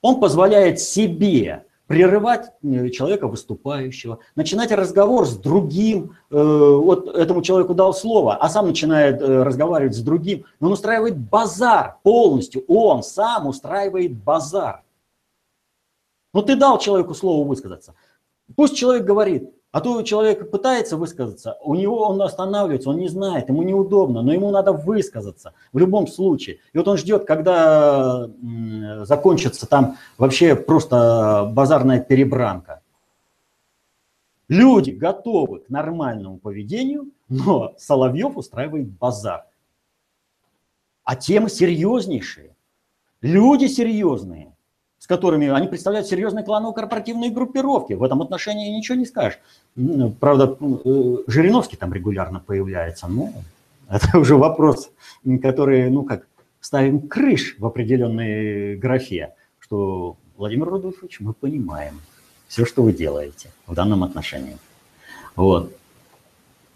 [0.00, 7.74] Он позволяет себе прерывать э, человека выступающего, начинать разговор с другим, э, вот этому человеку
[7.74, 13.46] дал слово, а сам начинает э, разговаривать с другим, он устраивает базар полностью, он сам
[13.46, 14.82] устраивает базар.
[16.32, 17.94] Ну ты дал человеку слово высказаться,
[18.56, 23.48] пусть человек говорит, а то человек пытается высказаться, у него он останавливается, он не знает,
[23.48, 26.60] ему неудобно, но ему надо высказаться в любом случае.
[26.72, 28.30] И вот он ждет, когда
[29.00, 32.82] закончится там вообще просто базарная перебранка.
[34.46, 39.44] Люди готовы к нормальному поведению, но Соловьев устраивает базар.
[41.02, 42.54] А темы серьезнейшие.
[43.22, 44.54] Люди серьезные
[45.04, 47.92] с которыми они представляют серьезные кланово-корпоративные группировки.
[47.92, 49.38] В этом отношении ничего не скажешь.
[50.20, 53.32] Правда, э, Жириновский там регулярно появляется, но
[53.88, 54.90] это уже вопрос,
[55.42, 56.26] который, ну как,
[56.60, 62.00] ставим крыш в определенной графе, что, Владимир Рудольфович, мы понимаем
[62.48, 64.56] все, что вы делаете в данном отношении.
[65.36, 65.76] Вот.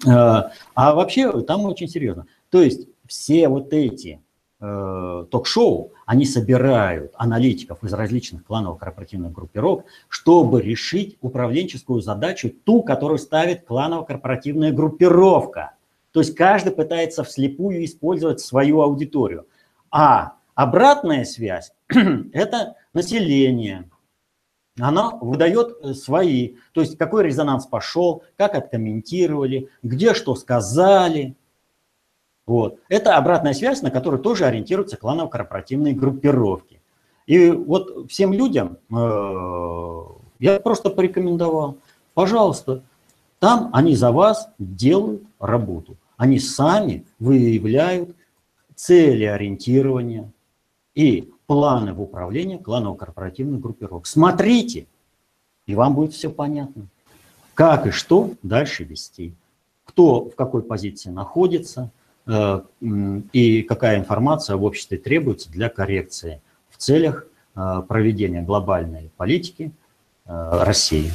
[0.07, 2.27] А, а вообще там очень серьезно.
[2.51, 4.28] То есть все вот эти Э,
[4.61, 13.65] ток-шоу, они собирают аналитиков из различных кланово-корпоративных группировок, чтобы решить управленческую задачу, ту, которую ставит
[13.67, 15.75] кланово-корпоративная группировка.
[16.13, 19.47] То есть каждый пытается вслепую использовать свою аудиторию.
[19.93, 21.73] А обратная связь–
[22.33, 23.89] это население.
[24.81, 31.37] Она выдает свои, то есть какой резонанс пошел, как откомментировали, где что сказали–
[32.49, 32.81] вот.
[32.89, 36.81] Это обратная связь, на которую тоже ориентируются кланово-корпоративные группировки.
[37.27, 40.03] И вот всем людям э,
[40.39, 41.77] я просто порекомендовал,
[42.15, 42.83] пожалуйста,
[43.39, 45.99] там они за вас делают работу.
[46.17, 48.17] Они сами выявляют
[48.75, 50.33] цели ориентирования
[50.95, 54.07] и планы в управлении кланово-корпоративных группировок.
[54.07, 54.87] Смотрите,
[55.67, 56.87] и вам будет все понятно,
[57.53, 59.35] как и что дальше вести,
[59.85, 61.91] кто в какой позиции находится,
[62.29, 67.27] и какая информация в обществе требуется для коррекции в целях
[67.57, 69.73] э, проведения глобальной политики
[70.27, 71.11] э, России.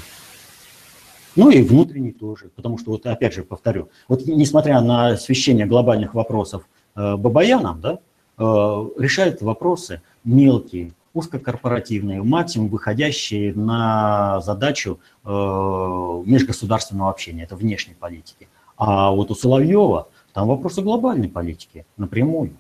[1.35, 6.13] Ну и внутренней тоже, потому что, вот опять же повторю, вот несмотря на освещение глобальных
[6.13, 7.99] вопросов Бабаяном, да,
[8.37, 18.47] решает вопросы мелкие, узкокорпоративные, максимум выходящие на задачу межгосударственного общения, это внешней политики.
[18.77, 22.51] А вот у Соловьева там вопросы глобальной политики напрямую.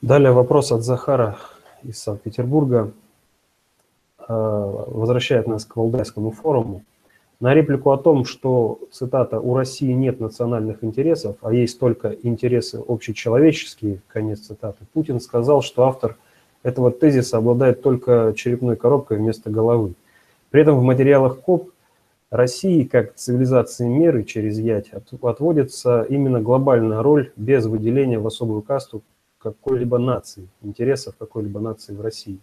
[0.00, 1.36] Далее вопрос от Захара
[1.82, 2.92] из Санкт-Петербурга.
[4.18, 6.82] Э, возвращает нас к Валдайскому форуму.
[7.40, 12.82] На реплику о том, что, цитата, «у России нет национальных интересов, а есть только интересы
[12.86, 16.16] общечеловеческие», конец цитаты, Путин сказал, что автор
[16.62, 19.94] этого тезиса обладает только черепной коробкой вместо головы.
[20.50, 21.70] При этом в материалах КОП
[22.30, 24.90] России как цивилизации меры через ять
[25.22, 29.02] отводится именно глобальная роль без выделения в особую касту
[29.38, 32.38] какой-либо нации, интересов какой-либо нации в России.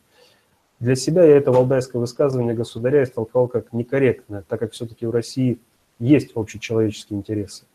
[0.80, 5.60] Для себя я это валдайское высказывание государя истолковал как некорректное, так как все-таки в России
[6.00, 7.66] есть общечеловеческие интересы.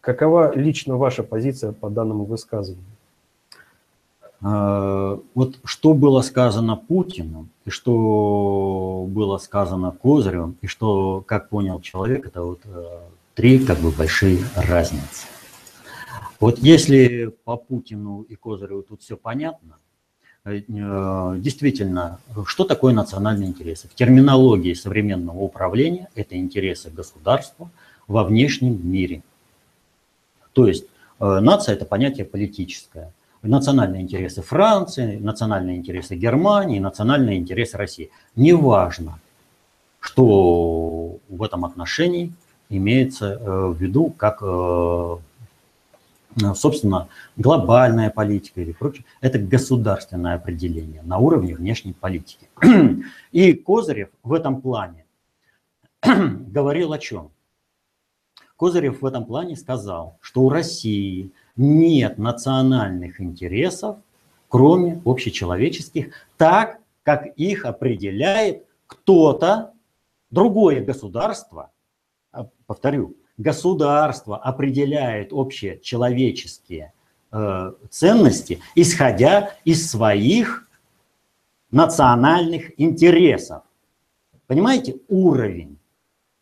[0.00, 2.86] Какова лично ваша позиция по данному высказыванию?
[4.40, 11.80] А, вот что было сказано Путину, и что было сказано Козыревым, и что, как понял
[11.80, 13.00] человек, это вот э,
[13.34, 15.26] три как бы большие разницы.
[16.38, 19.76] Вот если по Путину и Козыреву тут все понятно,
[20.44, 20.60] э,
[21.38, 23.88] действительно, что такое национальные интересы?
[23.88, 27.70] В терминологии современного управления это интересы государства
[28.06, 29.24] во внешнем мире.
[30.52, 30.84] То есть
[31.18, 33.12] э, нация– это понятие политическое
[33.48, 38.10] национальные интересы Франции, национальные интересы Германии, национальные интересы России.
[38.36, 39.18] Неважно,
[40.00, 42.32] что в этом отношении
[42.68, 45.16] имеется э, в виду как, э,
[46.54, 49.04] собственно, глобальная политика или прочее.
[49.20, 52.48] Это государственное определение на уровне внешней политики.
[53.32, 55.04] И Козырев в этом плане
[56.02, 57.30] говорил о чем?
[58.56, 63.98] Козырев в этом плане сказал, что у России нет национальных интересов,
[64.48, 69.72] кроме общечеловеческих, так, как их определяет кто-то,
[70.30, 71.70] другое государство,
[72.32, 76.92] а, повторю, государство определяет общечеловеческие
[77.30, 80.68] э, ценности, исходя из своих
[81.70, 83.62] национальных интересов.
[84.46, 85.78] Понимаете, уровень,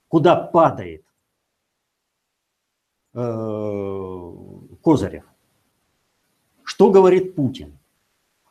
[0.09, 1.05] куда падает
[3.15, 3.19] э,
[4.87, 5.25] Козырев.
[6.63, 7.77] Что говорит Путин?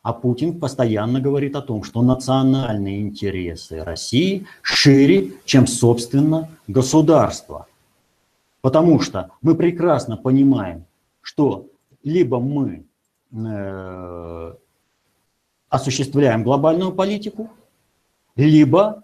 [0.01, 7.67] А Путин постоянно говорит о том, что национальные интересы России шире, чем, собственно, государство.
[8.59, 10.83] Потому что мы прекрасно понимаем,
[11.21, 11.67] что
[12.03, 12.85] либо мы
[13.31, 14.53] э,
[15.69, 17.49] осуществляем глобальную политику,
[18.35, 19.03] либо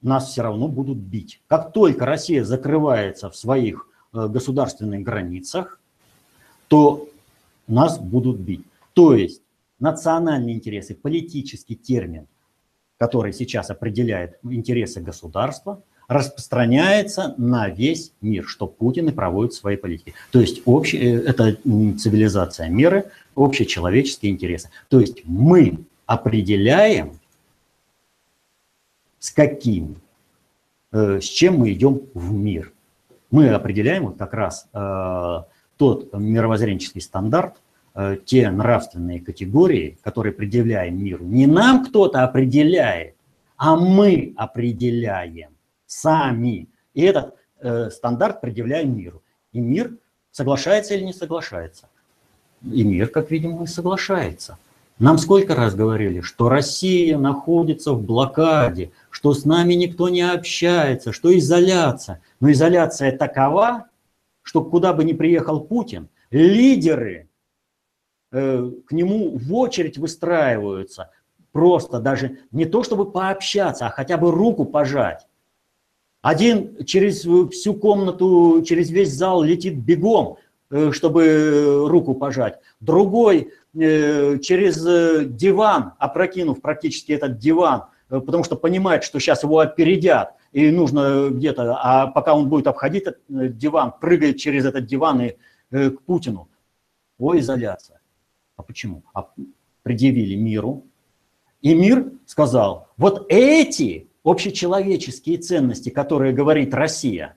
[0.00, 1.42] нас все равно будут бить.
[1.48, 5.80] Как только Россия закрывается в своих э, государственных границах,
[6.68, 7.08] то
[7.66, 8.62] нас будут бить.
[8.94, 9.42] То есть
[9.78, 12.26] национальные интересы, политический термин,
[12.98, 20.14] который сейчас определяет интересы государства, распространяется на весь мир, что Путин и проводит свои политики.
[20.30, 21.56] То есть общий, э, это
[21.98, 24.70] цивилизация мира, общечеловеческие интересы.
[24.88, 27.18] То есть мы определяем,
[29.18, 29.96] с каким,
[30.92, 32.72] э, с чем мы идем в мир.
[33.32, 35.42] Мы определяем вот как раз э,
[35.76, 37.56] тот мировоззренческий стандарт,
[37.94, 41.24] э, те нравственные категории, которые предъявляем миру.
[41.24, 43.14] Не нам кто-то определяет,
[43.56, 45.50] а мы определяем
[45.86, 46.68] сами.
[46.94, 49.22] И этот э, стандарт предъявляем миру.
[49.52, 49.92] И мир
[50.30, 51.88] соглашается или не соглашается.
[52.62, 54.58] И мир, как видим, соглашается.
[54.98, 61.12] Нам сколько раз говорили, что Россия находится в блокаде, что с нами никто не общается,
[61.12, 62.20] что изоляция.
[62.40, 63.88] Но изоляция такова,
[64.46, 67.28] что куда бы ни приехал Путин, лидеры
[68.30, 71.10] э, к нему в очередь выстраиваются,
[71.50, 75.26] просто даже не то чтобы пообщаться, а хотя бы руку пожать.
[76.22, 80.38] Один через всю комнату, через весь зал летит бегом,
[80.70, 82.60] э, чтобы руку пожать.
[82.78, 84.80] Другой э, через
[85.28, 91.76] диван, опрокинув практически этот диван, потому что понимает, что сейчас его опередят, и нужно где-то,
[91.82, 95.36] а пока он будет обходить этот э, диван, прыгает через этот диван и
[95.70, 96.48] э, к Путину.
[97.18, 98.00] О, изоляция.
[98.56, 99.02] А почему?
[99.12, 99.28] А
[99.82, 100.86] предъявили миру,
[101.60, 107.36] и мир сказал, вот эти общечеловеческие ценности, которые говорит Россия,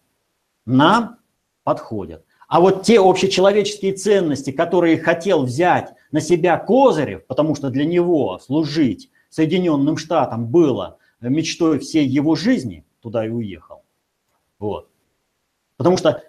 [0.65, 1.17] нам
[1.65, 2.23] подходят.
[2.47, 8.39] А вот те общечеловеческие ценности, которые хотел взять на себя Козырев, потому что для него
[8.39, 13.83] служить Соединенным Штатам было мечтой всей его жизни, туда и уехал.
[14.59, 14.89] Вот.
[15.77, 16.23] Потому что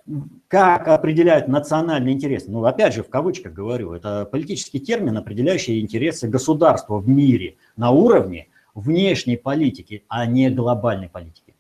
[0.47, 2.51] как определяют национальные интересы?
[2.51, 7.91] Ну, опять же, в кавычках говорю, это политический термин, определяющий интересы государства в мире на
[7.91, 11.57] уровне внешней политики, а не глобальной политики.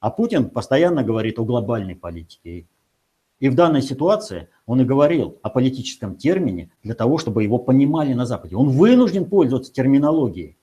[0.00, 2.66] А Путин постоянно говорит о глобальной политике.
[3.40, 8.14] И в данной ситуации он и говорил о политическом термине для того, чтобы его понимали
[8.14, 8.56] на Западе.
[8.56, 10.56] Он вынужден пользоваться терминологией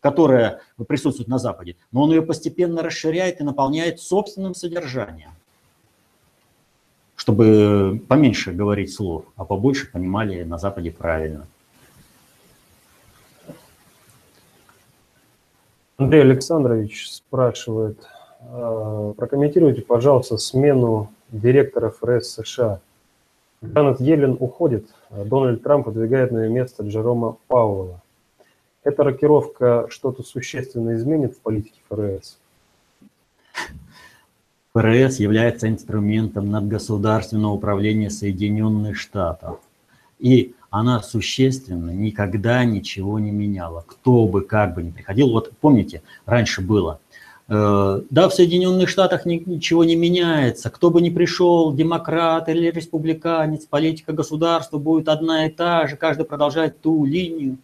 [0.00, 5.30] которая присутствует на Западе, но он ее постепенно расширяет и наполняет собственным содержанием,
[7.16, 11.46] чтобы поменьше говорить слов, а побольше понимали на Западе правильно.
[15.98, 18.08] Андрей Александрович спрашивает,
[18.40, 22.80] а, прокомментируйте, пожалуйста, смену директора ФРС США.
[23.62, 28.00] Джанет Йеллен уходит, Дональд Трамп выдвигает на ее место Джерома Пауэлла.
[28.82, 32.38] Эта рокировка что-то существенно изменит в политике ФРС?
[34.72, 39.58] ФРС является инструментом надгосударственного управления Соединенных Штатов.
[40.18, 43.84] И она существенно никогда ничего не меняла.
[43.86, 45.30] Кто бы как бы ни приходил.
[45.30, 47.00] Вот помните, раньше было.
[47.48, 50.70] Э, да, в Соединенных Штатах ничего не меняется.
[50.70, 55.96] Кто бы ни пришел, демократ или республиканец, политика государства будет одна и та же.
[55.96, 57.58] Каждый продолжает ту линию.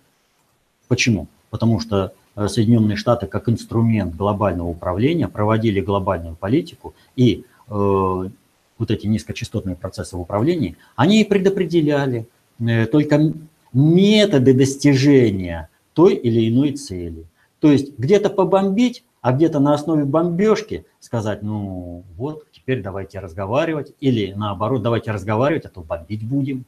[0.88, 1.26] Почему?
[1.50, 7.72] Потому что э, Соединенные Штаты как инструмент глобального управления проводили глобальную политику, и э,
[8.78, 12.28] вот эти низкочастотные процессы в управлении, они предопределяли
[12.60, 13.32] э, только
[13.72, 17.24] методы достижения той или иной цели.
[17.60, 23.92] То есть где-то побомбить, а где-то на основе бомбежки сказать, ну вот, теперь давайте разговаривать,
[24.00, 26.64] или наоборот, давайте разговаривать, а то бомбить будем.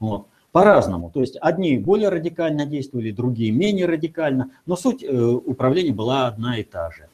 [0.00, 1.10] Вот по-разному.
[1.10, 6.58] То есть одни более радикально действовали, другие менее радикально, но суть э, управления была одна
[6.58, 7.08] и та же.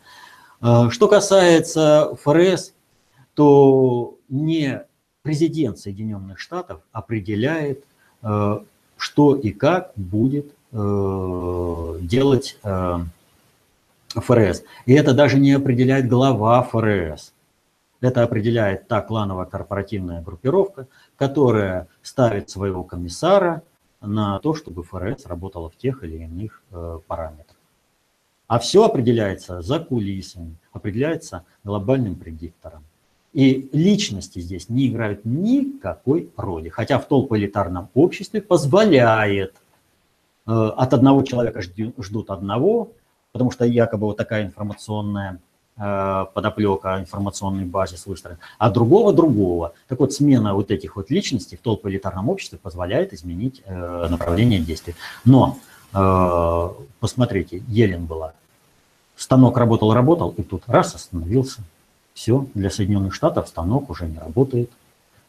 [0.60, 2.74] А, что касается ФРС,
[3.32, 4.82] то не
[5.22, 7.82] президент Соединенных Штатов определяет,
[8.22, 8.58] э,
[8.98, 12.98] что и как будет э, делать э,
[14.16, 14.64] ФРС.
[14.84, 17.32] И это даже не определяет глава ФРС.
[18.02, 20.88] Это определяет та клановая корпоративная группировка,
[21.20, 23.62] которая ставит своего комиссара
[24.00, 26.62] на то, чтобы ФРС работала в тех или иных
[27.06, 27.58] параметрах.
[28.46, 32.84] А все определяется за кулисами, определяется глобальным предиктором.
[33.34, 36.70] И личности здесь не играют никакой роли.
[36.70, 39.54] Хотя в толпоэлитарном обществе позволяет
[40.46, 42.92] э, от одного человека ждут одного,
[43.32, 45.36] потому что якобы вот такая информационная э,
[46.34, 49.72] подоплека, информационный базис выстроен, а другого другого.
[49.88, 54.94] Так вот, смена вот этих вот личностей в толпоэлитарном обществе позволяет изменить э, направление действий.
[55.24, 55.56] Но
[57.00, 58.32] посмотрите, Елен была.
[59.16, 61.62] Станок работал-работал, и тут раз остановился.
[62.14, 64.70] Все, для Соединенных Штатов станок уже не работает.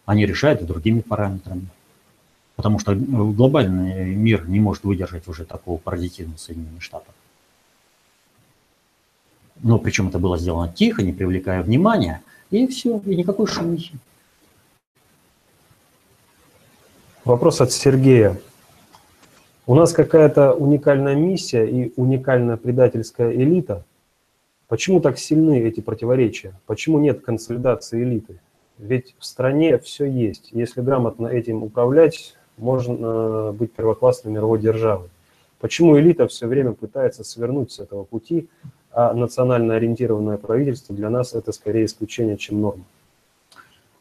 [0.05, 1.67] Они решают другими параметрами.
[2.55, 7.13] Потому что глобальный мир не может выдержать уже такого паразитизма Соединенных Штатов.
[9.63, 13.93] Но причем это было сделано тихо, не привлекая внимания, и все, и никакой шумихи.
[17.23, 18.39] Вопрос от Сергея.
[19.67, 23.85] У нас какая-то уникальная миссия и уникальная предательская элита–
[24.71, 26.53] Почему так сильны эти противоречия?
[26.65, 28.39] Почему нет консолидации элиты?
[28.77, 30.51] Ведь в стране все есть.
[30.53, 35.09] Если грамотно этим управлять, можно быть первоклассной мировой державой.
[35.59, 38.47] Почему элита все время пытается свернуть с этого пути,
[38.93, 42.83] а национально ориентированное правительство для нас это скорее исключение, чем норма?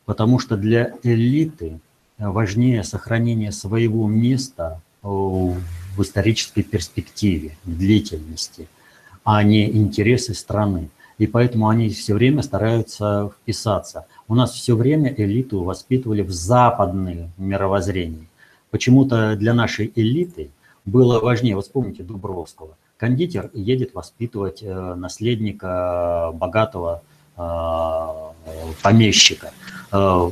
[0.04, 1.78] Потому что для элиты
[2.18, 5.56] важнее сохранение своего места в
[5.98, 8.66] исторической перспективе, в длительности–
[9.24, 10.90] а не интересы страны.
[11.18, 14.06] И поэтому они все время стараются вписаться.
[14.26, 18.26] У нас все время элиту воспитывали в западное мировоззрение.
[18.70, 20.50] Почему-то для нашей элиты
[20.86, 27.02] было важнее, вот вспомните Дубровского, кондитер едет воспитывать э, наследника богатого
[27.36, 29.52] э, помещика.
[29.90, 30.30] Э,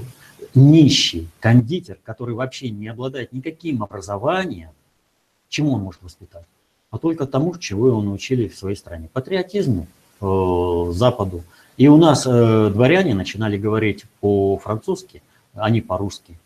[0.54, 4.70] нищий кондитер, который вообще не обладает никаким образованием,
[5.48, 6.44] чему он может воспитать?
[6.90, 9.08] а только тому, чего его научили в своей стране.
[9.12, 9.86] Патриотизму
[10.20, 11.42] э, Западу.
[11.76, 15.22] И у нас э, дворяне начинали говорить по-французски,
[15.54, 16.38] а не по-русски.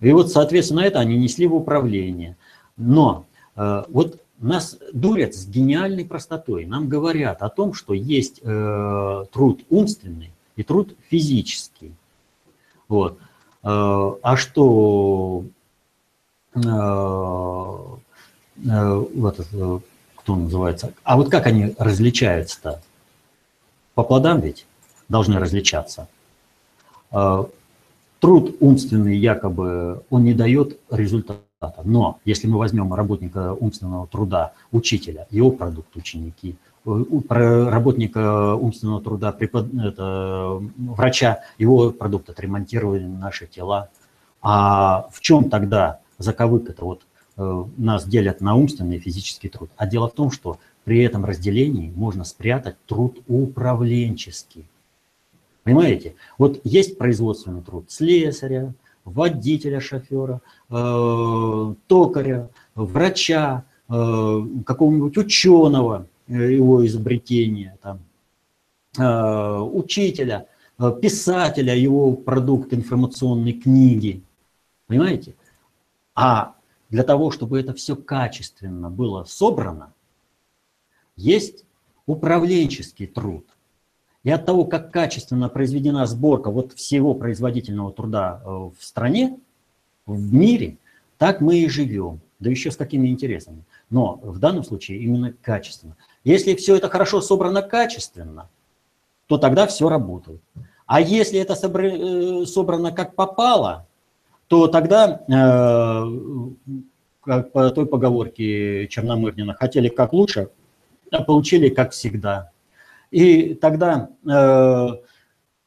[0.00, 2.36] И вот, соответственно, это они несли в управление.
[2.76, 6.66] Но э, вот нас дурят с гениальной простотой.
[6.66, 11.92] Нам говорят о том, что есть э, труд умственный и труд физический.
[12.88, 13.18] Вот.
[13.62, 15.44] Э, а что
[16.54, 17.96] э,
[18.64, 19.40] Э, вот,
[20.16, 22.80] кто называется, а вот как они различаются-то?
[23.94, 24.66] По плодам ведь
[25.08, 26.08] должны различаться.
[27.12, 27.44] Э,
[28.20, 31.40] труд умственный якобы, он не дает результата.
[31.84, 39.72] Но если мы возьмем работника умственного труда, учителя, его продукт ученики, работника умственного труда, препод...
[39.74, 43.88] это, врача, его продукт отремонтировали наши тела.
[44.42, 46.84] А в чем тогда заковыка-то?
[46.84, 47.02] Вот
[47.38, 49.70] Э, нас делят на умственный и физический труд.
[49.76, 54.64] А дело в том, что при этом разделении можно спрятать труд управленческий.
[55.62, 56.14] Понимаете?
[56.38, 58.72] Вот есть производственный труд слесаря,
[59.06, 68.00] водителя, шофера, э, токаря, врача, э, какого-нибудь ученого, э, его изобретения, там,
[68.98, 70.46] учителя,
[71.02, 74.22] писателя, его продукт информационной книги.
[74.86, 75.34] Понимаете?
[76.14, 76.54] А
[76.88, 79.92] для того, чтобы это все качественно было собрано,
[81.14, 81.66] есть
[82.06, 83.44] управленческий труд.
[84.26, 89.38] И от того, как качественно произведена сборка вот всего производительного труда э, в стране,
[90.04, 90.78] в мире,
[91.16, 92.18] так мы и живем.
[92.40, 93.62] Да еще с какими интересами.
[93.88, 95.96] Но в данном случае именно качественно.
[96.24, 98.48] Если все это хорошо собрано качественно,
[99.28, 100.40] то тогда все работает.
[100.86, 103.86] А если это э, собрано как попало,
[104.48, 106.04] то тогда, э,
[107.22, 110.48] как по той поговорке Черномырдина, хотели как лучше,
[111.12, 112.50] а получили как всегда.
[113.10, 114.88] И тогда э,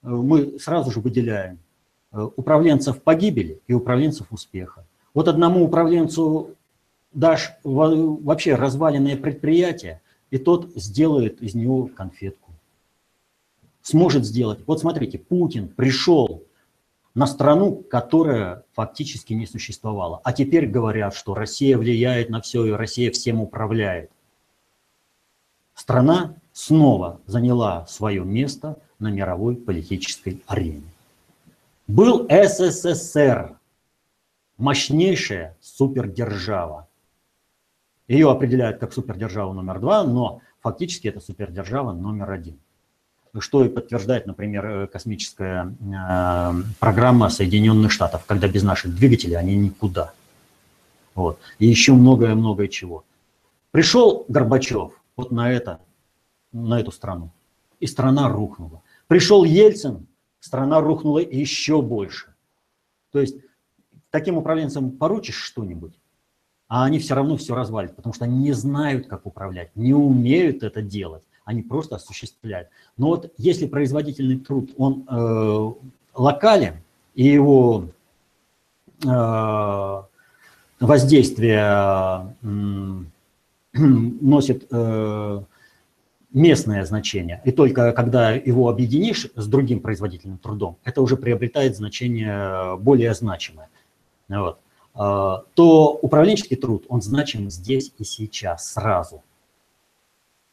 [0.01, 1.59] мы сразу же выделяем
[2.11, 4.85] э, управленцев погибели и управленцев успеха.
[5.13, 6.55] Вот одному управленцу
[7.11, 12.53] дашь вообще разваленное предприятие, и тот сделает из него конфетку.
[13.81, 14.59] Сможет сделать.
[14.67, 16.43] Вот смотрите, Путин пришел
[17.15, 20.21] на страну, которая фактически не существовала.
[20.23, 24.11] А теперь говорят, что Россия влияет на все, и Россия всем управляет.
[25.73, 30.83] Страна снова заняла свое место на мировой политической арене.
[31.87, 33.55] Был СССР,
[34.57, 36.87] мощнейшая супердержава.
[38.09, 42.57] Ее определяют как супердержава номер два, но фактически это супердержава номер один.
[43.37, 49.55] Что и подтверждает, например, э, космическая э, программа Соединенных Штатов, когда без наших двигателей они
[49.55, 50.11] никуда.
[51.15, 51.39] Вот.
[51.59, 53.05] И еще многое-многое чего.
[53.71, 55.79] Пришел Горбачев вот на это,
[56.51, 57.31] на эту страну,
[57.79, 58.81] и страна рухнула.
[59.07, 60.07] Пришел Ельцин,
[60.39, 62.33] страна рухнула еще больше.
[63.11, 63.37] То есть
[64.11, 65.93] таким управленцам поручишь что-нибудь,
[66.67, 70.63] а они все равно все развалят, потому что они не знают, как управлять, не умеют
[70.63, 72.69] это делать, они просто осуществляют.
[72.97, 75.73] Но вот если производительный труд, он э,
[76.13, 76.75] локален,
[77.15, 77.89] и его
[79.03, 80.01] э,
[80.79, 83.03] воздействие э,
[83.73, 85.43] носит э,
[86.31, 92.77] местное значение, и только когда его объединишь с другим производительным трудом, это уже приобретает значение
[92.77, 93.69] более значимое.
[94.27, 94.59] Вот.
[94.93, 99.23] А, то управленческий труд, он значим здесь и сейчас, сразу.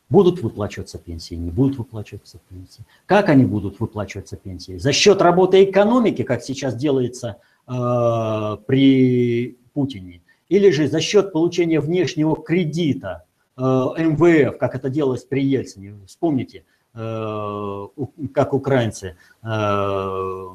[0.08, 2.84] Будут выплачиваться пенсии, не будут выплачиваться пенсии.
[3.06, 4.78] Как они будут выплачиваться пенсии?
[4.78, 11.80] За счет работы экономики, как сейчас делается э, при Путине, или же за счет получения
[11.80, 13.25] внешнего кредита э,
[13.56, 15.94] МВФ, как это делалось при Ельцине.
[16.06, 17.86] Вспомните, э,
[18.34, 20.46] как украинцы э,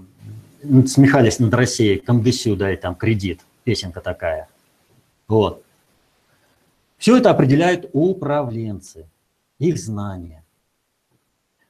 [0.86, 4.48] смехались над Россией, Камдысю, да, и там кредит песенка такая.
[5.28, 5.64] Вот.
[6.98, 9.08] Все это определяют управленцы,
[9.58, 10.44] их знания.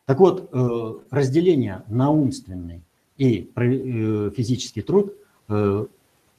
[0.05, 2.81] Так вот, э, разделение на умственный
[3.17, 5.13] и э, физический труд
[5.47, 5.85] э,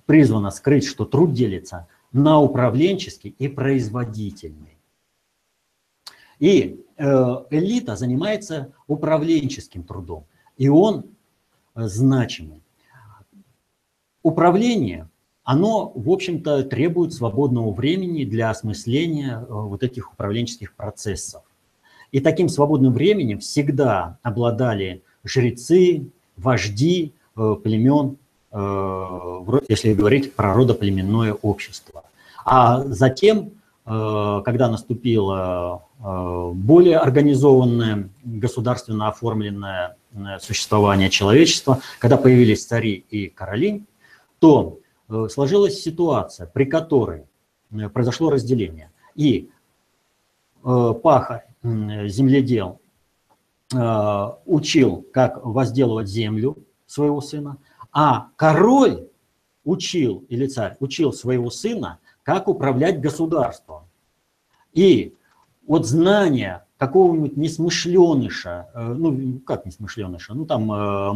[0.05, 4.71] призвано скрыть, что труд делится на управленческий и производительный.
[6.43, 10.24] И элита занимается управленческим трудом,
[10.57, 11.07] и он
[11.74, 12.61] значимый.
[14.22, 15.09] Управление
[15.45, 21.43] оно, в общем-то, требует свободного времени для осмысления э, вот этих управленческих процессов.
[22.12, 28.18] И таким свободным временем всегда обладали жрецы, вожди э, племен,
[28.53, 32.05] э, если говорить про родоплеменное общество.
[32.45, 33.53] А затем,
[33.84, 39.96] когда наступило более организованное, государственно оформленное
[40.40, 43.84] существование человечества, когда появились цари и короли,
[44.40, 44.80] то
[45.12, 47.26] Э, сложилась ситуация, при которой
[47.70, 48.90] э, произошло разделение.
[49.14, 49.50] И
[50.64, 52.80] э, пахарь, земледел,
[54.46, 57.57] учил, как возделывать землю своего сына,
[57.92, 59.09] а король
[59.64, 63.84] учил, или царь, учил своего сына, как управлять государством.
[64.72, 65.14] И
[65.66, 70.66] вот знание какого-нибудь несмышленыша, ну как несмышленыша, ну там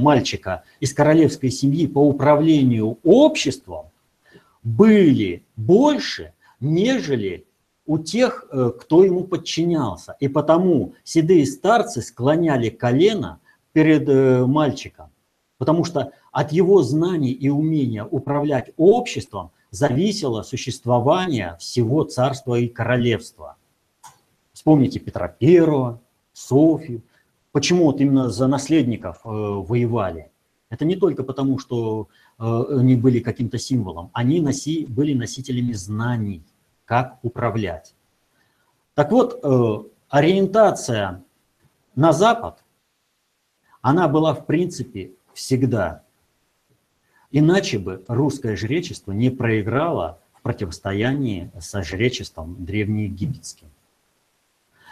[0.01, 3.86] мальчика из королевской семьи по управлению обществом
[4.62, 7.47] были больше, нежели
[7.86, 10.16] у тех, э, кто ему подчинялся.
[10.20, 13.38] И потому седые старцы склоняли колено
[13.72, 15.11] перед э, мальчиком,
[15.59, 23.57] потому что от его знаний и умения управлять обществом зависело существование всего царства и королевства.
[24.67, 26.03] Вспомните Петра Первого,
[26.33, 27.03] Софью.
[27.53, 30.33] Почему вот именно за наследников э, воевали?
[30.71, 32.09] Это не только потому, что
[32.41, 36.43] э, они были каким-то символом, они носи, были носителями знаний,
[36.85, 37.95] как управлять.
[38.95, 41.23] Так вот, э, ориентация
[41.95, 42.64] на Запад,
[43.83, 46.03] она была в принципе всегда.
[47.31, 53.69] Иначе бы русское жречество не проиграло в противостоянии со жречеством древнеегипетским.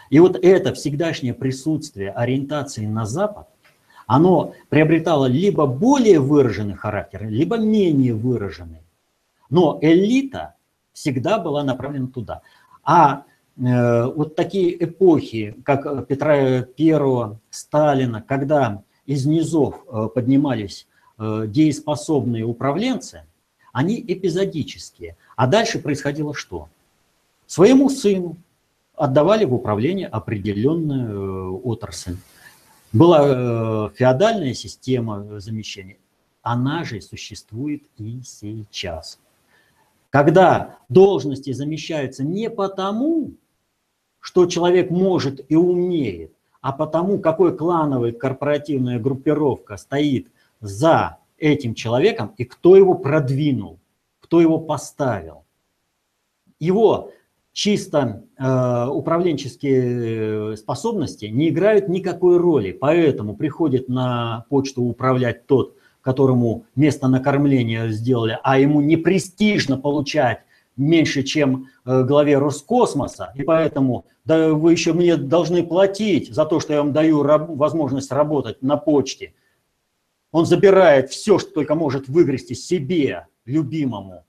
[0.09, 3.47] И вот это всегдашнее присутствие ориентации на Запад,
[4.07, 8.81] оно приобретало либо более выраженный характер, либо менее выраженный.
[9.49, 10.55] Но элита
[10.93, 12.41] всегда была направлена туда.
[12.83, 13.23] А
[13.57, 20.87] э, вот такие эпохи, как Петра I, Сталина, когда из низов э, поднимались
[21.17, 23.23] э, дееспособные управленцы,
[23.73, 25.17] они эпизодические.
[25.35, 26.69] А дальше происходило что?
[27.45, 28.37] Своему сыну
[28.97, 32.17] отдавали в управление определенную э, отрасль.
[32.91, 35.97] Была э, феодальная система замещения,
[36.41, 39.19] она же существует и сейчас.
[40.09, 43.33] Когда должности замещаются не потому,
[44.19, 46.31] что человек может и умеет,
[46.61, 50.29] а потому, какой клановая корпоративная группировка стоит
[50.61, 53.79] за этим человеком и кто его продвинул,
[54.19, 55.43] кто его поставил.
[56.59, 57.11] Его
[57.55, 62.73] чисто э, управленческие способности не играют никакой роли.
[62.73, 70.39] Поэтому приходит на почту управлять тот, которому место накормления сделали, а ему не престижно получать
[70.75, 76.59] меньше, чем э, главе Роскосмоса, и поэтому да, вы еще мне должны платить за то,
[76.59, 79.33] что я вам даю раб, возможность работать на почте.
[80.33, 84.25] Он забирает все, что только может выгрести себе, любимому,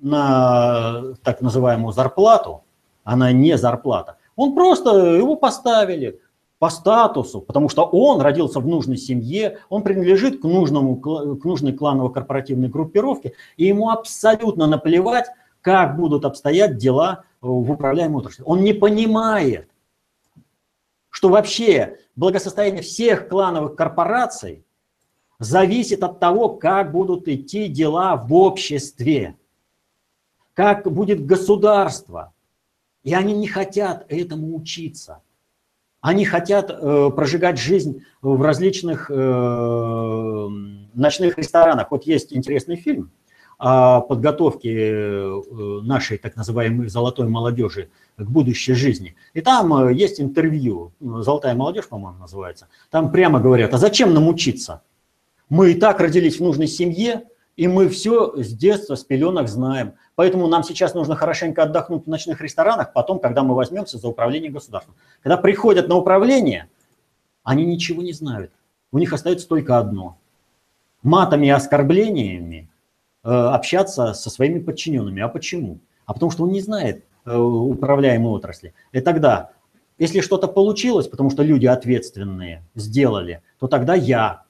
[0.00, 2.62] на так называемую зарплату,
[3.04, 4.16] она не зарплата.
[4.36, 6.20] Он просто, его поставили,
[6.58, 11.72] по статусу, потому что он родился в нужной семье, он принадлежит к, нужному, к нужной
[11.72, 15.26] кланово-корпоративной группировке, и ему абсолютно наплевать,
[15.60, 18.42] как будут обстоять дела в управляемой отрасли.
[18.44, 19.68] Он не понимает,
[21.10, 24.64] что вообще благосостояние всех клановых корпораций
[25.38, 29.36] зависит от того, как будут идти дела в обществе,
[30.58, 32.32] как будет государство.
[33.04, 35.22] И они не хотят этому учиться–
[36.00, 40.48] они хотят э, прожигать жизнь в различных э,
[40.94, 41.90] ночных ресторанах.
[41.90, 43.10] Вот есть интересный фильм
[43.58, 45.40] о подготовке э,
[45.82, 49.16] нашей так называемой золотой молодежи к будущей жизни.
[49.34, 52.68] И там э, есть интервью, «Золотая молодежь», по-моему, называется.
[52.90, 54.82] Там прямо говорят, а зачем нам учиться?
[55.48, 57.24] Мы и так родились в нужной семье,
[57.58, 59.94] и мы все с детства, с пеленок знаем.
[60.14, 64.48] Поэтому нам сейчас нужно хорошенько отдохнуть в ночных ресторанах, потом, когда мы возьмемся за управление
[64.48, 64.94] государством.
[65.24, 66.68] Когда приходят на управление,
[67.42, 68.52] они ничего не знают.
[68.92, 70.18] У них остается только одно.
[71.02, 72.70] Матами и оскорблениями
[73.24, 75.20] э, общаться со своими подчиненными.
[75.20, 75.80] А почему?
[76.06, 78.72] А потому что он не знает э, управляемой отрасли.
[78.92, 79.50] И тогда,
[79.98, 84.44] если что-то получилось, потому что люди ответственные сделали, то тогда я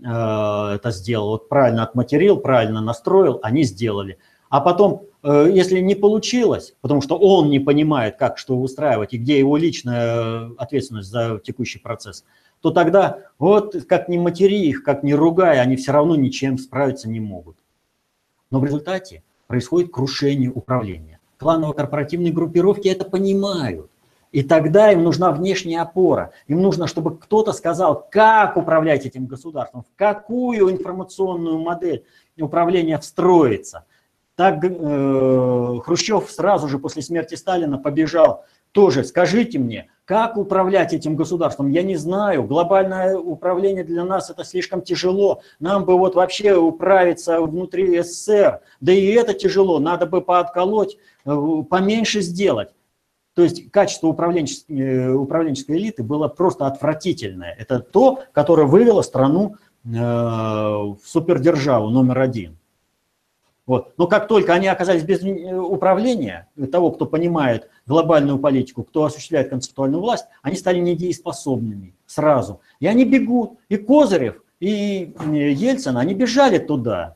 [0.00, 4.18] это сделал, вот правильно отматерил, правильно настроил, они сделали.
[4.48, 9.18] А потом, э, если не получилось, потому что он не понимает, как что устраивать и
[9.18, 12.24] где его личная ответственность за текущий процесс,
[12.60, 17.08] то тогда вот как ни матери их, как ни ругай, они все равно ничем справиться
[17.08, 17.56] не могут.
[18.50, 21.20] Но в результате происходит крушение управления.
[21.38, 23.90] Кланово-корпоративные группировки это понимают.
[24.32, 26.32] И тогда им нужна внешняя опора.
[26.46, 32.04] Им нужно, чтобы кто-то сказал, как управлять этим государством, в какую информационную модель
[32.38, 33.84] управления встроиться.
[34.34, 41.16] Так э, Хрущев сразу же после смерти Сталина побежал тоже, скажите мне, как управлять этим
[41.16, 41.70] государством?
[41.70, 42.44] Я не знаю.
[42.44, 45.40] Глобальное управление для нас это слишком тяжело.
[45.58, 48.60] Нам бы вот вообще управиться внутри СССР.
[48.80, 49.78] Да и это тяжело.
[49.78, 51.36] Надо бы поотколоть, э,
[51.70, 52.68] поменьше сделать.
[53.36, 57.54] То есть качество управленческой, э, управленческой элиты было просто отвратительное.
[57.58, 62.56] Это то, которое вывело страну э, в супердержаву номер один.
[63.66, 63.92] Вот.
[63.98, 69.50] Но как только они оказались без э, управления, того, кто понимает глобальную политику, кто осуществляет
[69.50, 72.62] концептуальную власть, они стали недееспособными сразу.
[72.80, 73.58] И они бегут.
[73.68, 77.15] И Козырев, и Ельцин, они бежали туда.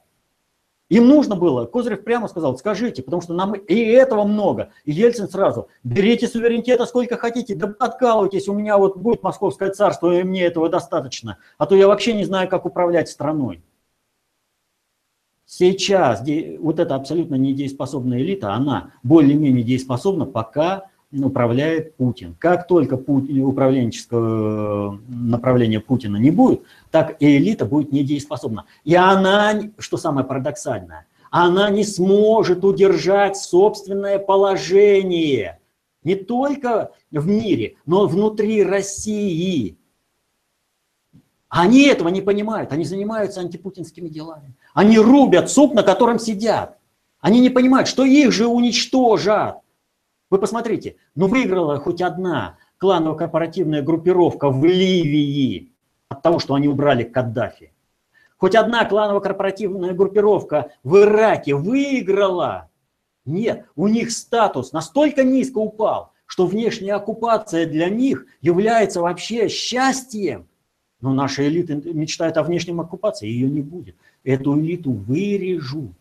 [0.91, 4.71] Им нужно было, Козырев прямо сказал, скажите, потому что нам и этого много.
[4.85, 10.13] И Ельцин сразу, берите суверенитета сколько хотите, да откалывайтесь, у меня вот будет московское царство,
[10.13, 11.39] и мне этого достаточно.
[11.59, 13.63] А то я вообще не знаю, как управлять страной.
[15.47, 16.25] Сейчас
[16.59, 22.37] вот эта абсолютно недееспособная элита, она более-менее дееспособна, пока управляет Путин.
[22.39, 28.67] Как только Путин, управленческого направления Путина не будет, так и элита будет недееспособна.
[28.85, 35.59] И она, что самое парадоксальное, она не сможет удержать собственное положение
[36.03, 39.77] не только в мире, но внутри России.
[41.49, 44.55] Они этого не понимают, они занимаются антипутинскими делами.
[44.73, 46.79] Они рубят суп, на котором сидят.
[47.21, 49.59] Они не понимают, что их же уничтожат.
[50.31, 55.73] Вы посмотрите, ну выиграла хоть одна кланово-корпоративная группировка в Ливии
[56.09, 57.73] от того, что они убрали Каддафи.
[58.37, 62.71] Хоть одна кланово-корпоративная группировка в Ираке выиграла.
[63.27, 70.47] Нет, у них статус настолько низко упал, что внешняя оккупация для них является вообще счастьем.
[71.01, 73.97] Но наша элита мечтает о внешнем оккупации, ее не будет.
[74.23, 75.93] Эту элиту вырежут.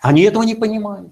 [0.00, 1.10] Они этого не понимают.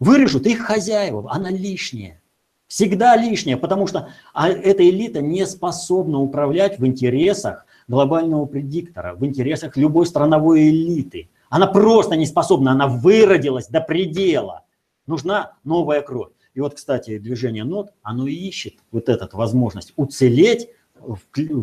[0.00, 2.22] Вырежут их хозяева, она лишняя.
[2.68, 9.24] Всегда лишняя, потому что а эта элита не способна управлять в интересах глобального предиктора, в
[9.24, 11.30] интересах любой страновой элиты.
[11.48, 14.64] Она просто не способна, она выродилась до предела.
[15.06, 16.32] Нужна новая кровь.
[16.52, 20.68] И вот, кстати, движение НОТ, оно и ищет вот эту возможность уцелеть,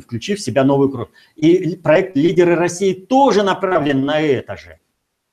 [0.02, 1.10] включив в себя новую кровь.
[1.36, 4.80] И проект «Лидеры России» тоже направлен на это же.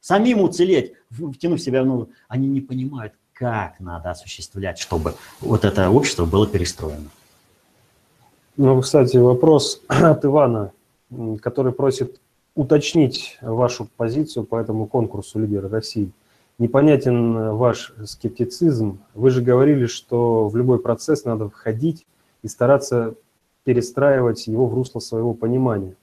[0.02, 5.90] Самим уцелеть, втянув себя в новую, они не понимают, как надо осуществлять, чтобы вот это
[5.90, 7.08] общество было перестроено.
[8.56, 10.72] Ну, кстати, вопрос от Ивана,
[11.40, 12.20] который просит
[12.56, 16.10] уточнить вашу позицию по этому конкурсу «Лидеры России».
[16.58, 18.98] Непонятен ваш скептицизм.
[19.14, 22.06] Вы же говорили, что в любой процесс надо входить
[22.42, 23.14] и стараться
[23.62, 25.94] перестраивать его в русло своего понимания.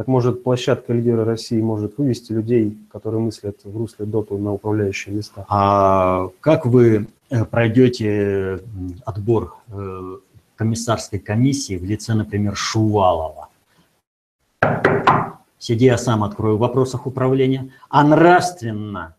[0.00, 5.14] Так может, площадка лидера России может вывести людей, которые мыслят в русле доту на управляющие
[5.14, 5.44] места?
[5.46, 8.64] А как вы э, пройдете
[9.04, 10.16] отбор э,
[10.56, 13.50] комиссарской комиссии в лице, например, Шувалова?
[15.58, 17.70] Сиди, я сам открою в вопросах управления.
[17.90, 19.16] А нравственно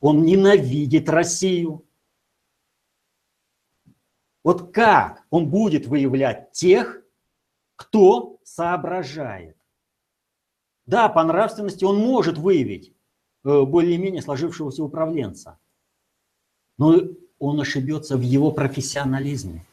[0.00, 1.82] он ненавидит Россию.
[4.44, 7.02] Вот как он будет выявлять тех,
[7.74, 9.55] кто соображает?
[10.86, 12.92] Да, по нравственности он может выявить
[13.44, 15.58] э, более-менее сложившегося управленца,
[16.78, 17.00] но
[17.38, 19.64] он ошибется в его профессионализме.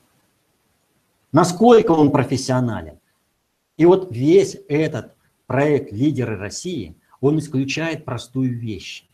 [1.32, 3.00] Насколько он профессионален?
[3.78, 5.16] И вот весь этот
[5.48, 9.08] проект «Лидеры России», он исключает простую вещь.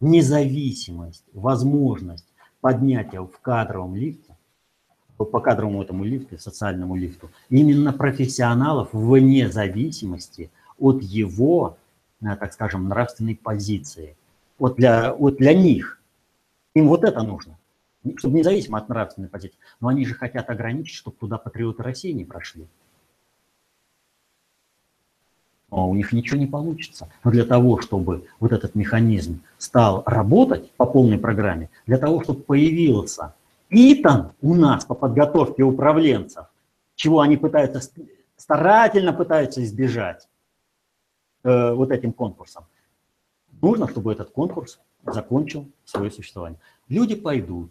[0.00, 2.26] Независимость, возможность
[2.60, 4.36] поднятия в кадровом лифте,
[5.16, 11.76] по кадровому этому лифту, социальному лифту, именно профессионалов вне зависимости от его,
[12.20, 14.16] э, так скажем, нравственной позиции.
[14.58, 16.00] Вот для, вот для них.
[16.74, 17.58] Им вот это нужно.
[18.16, 19.58] Чтобы независимо от нравственной позиции.
[19.80, 22.66] Но они же хотят ограничить, чтобы туда патриоты России не прошли.
[25.70, 27.08] Но у них ничего не получится.
[27.24, 32.42] Но для того, чтобы вот этот механизм стал работать по полной программе, для того, чтобы
[32.42, 33.34] появился
[33.70, 36.46] ИТАН у нас по подготовке управленцев,
[36.94, 37.80] чего они пытаются,
[38.36, 40.28] старательно пытаются избежать,
[41.46, 42.64] Э, вот этим конкурсом.
[43.62, 46.58] Нужно, чтобы этот конкурс закончил свое существование.
[46.88, 47.70] Люди пойдут,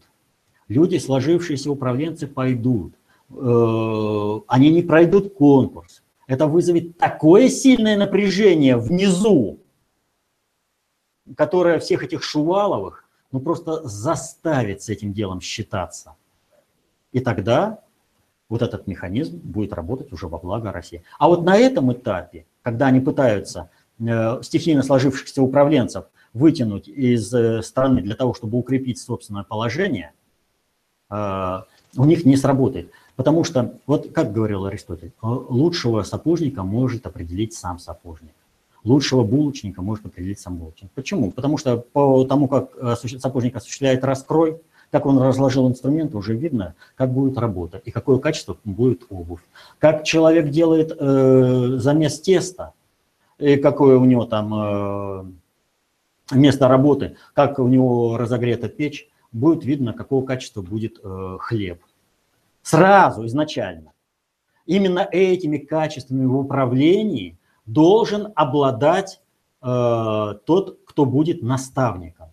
[0.69, 2.93] люди, сложившиеся управленцы, пойдут.
[3.31, 6.03] Э, они не пройдут конкурс.
[6.25, 9.59] Это вызовет такое сильное напряжение внизу,
[11.35, 13.03] которое всех этих Шуваловых
[13.33, 16.15] ну, просто заставит с этим делом считаться.
[17.11, 17.81] И тогда
[18.47, 21.03] вот этот механизм будет работать уже во благо России.
[21.19, 27.61] А вот на этом этапе когда они пытаются э, стихийно сложившихся управленцев вытянуть из э,
[27.61, 30.13] страны для того, чтобы укрепить собственное положение,
[31.11, 31.59] э,
[31.95, 32.89] у них не сработает.
[33.15, 38.33] Потому что, вот как говорил Аристотель, лучшего сапожника может определить сам сапожник.
[38.83, 40.89] Лучшего булочника может определить сам булочник.
[40.95, 41.31] Почему?
[41.31, 44.59] Потому что по тому, как сапожник осуществляет раскрой,
[44.95, 49.41] как он разложил инструменты, уже видно, как будет работа и какое качество будет обувь.
[49.77, 52.71] Как человек делает э, замес теста,
[53.37, 54.53] и какое у него там
[56.31, 61.81] э, место работы, как у него разогрета печь, будет видно, какого качества будет э, хлеб.
[62.61, 63.91] Сразу, изначально.
[64.65, 69.19] Именно этими качествами в управлении должен обладать
[69.61, 72.29] э, тот, кто будет наставником.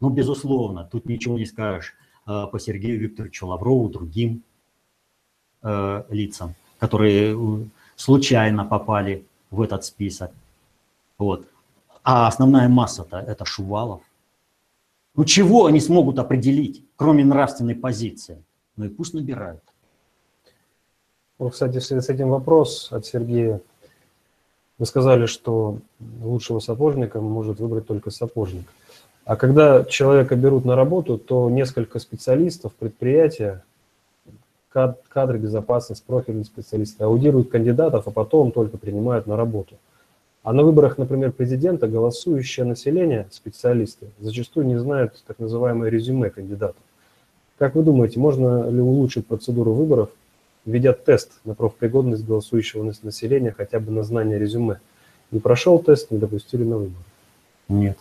[0.00, 1.94] Ну, безусловно, тут ничего не скажешь
[2.26, 4.42] э, по Сергею Викторовичу Лаврову, другим
[5.62, 7.64] э, лицам, которые э,
[7.96, 10.30] случайно попали в этот список.
[11.18, 11.46] Вот.
[12.04, 14.02] А основная масса-то это Шувалов.
[15.16, 18.42] Ну чего они смогут определить, кроме нравственной позиции?
[18.76, 19.62] Ну и пусть набирают.
[21.40, 23.60] Ну, кстати, с этим вопрос от Сергея.
[24.78, 25.78] Вы сказали, что
[26.20, 28.66] лучшего сапожника может выбрать только сапожник.
[29.28, 33.62] А когда человека берут на работу, то несколько специалистов, предприятия,
[34.70, 39.74] кадры безопасности, профильные специалисты аудируют кандидатов, а потом только принимают на работу.
[40.42, 46.80] А на выборах, например, президента голосующее население, специалисты, зачастую не знают так называемое резюме кандидатов.
[47.58, 50.08] Как вы думаете, можно ли улучшить процедуру выборов,
[50.64, 54.80] введя тест на профпригодность голосующего населения хотя бы на знание резюме?
[55.32, 57.04] Не прошел тест, не допустили на выборы?
[57.68, 57.98] Нет.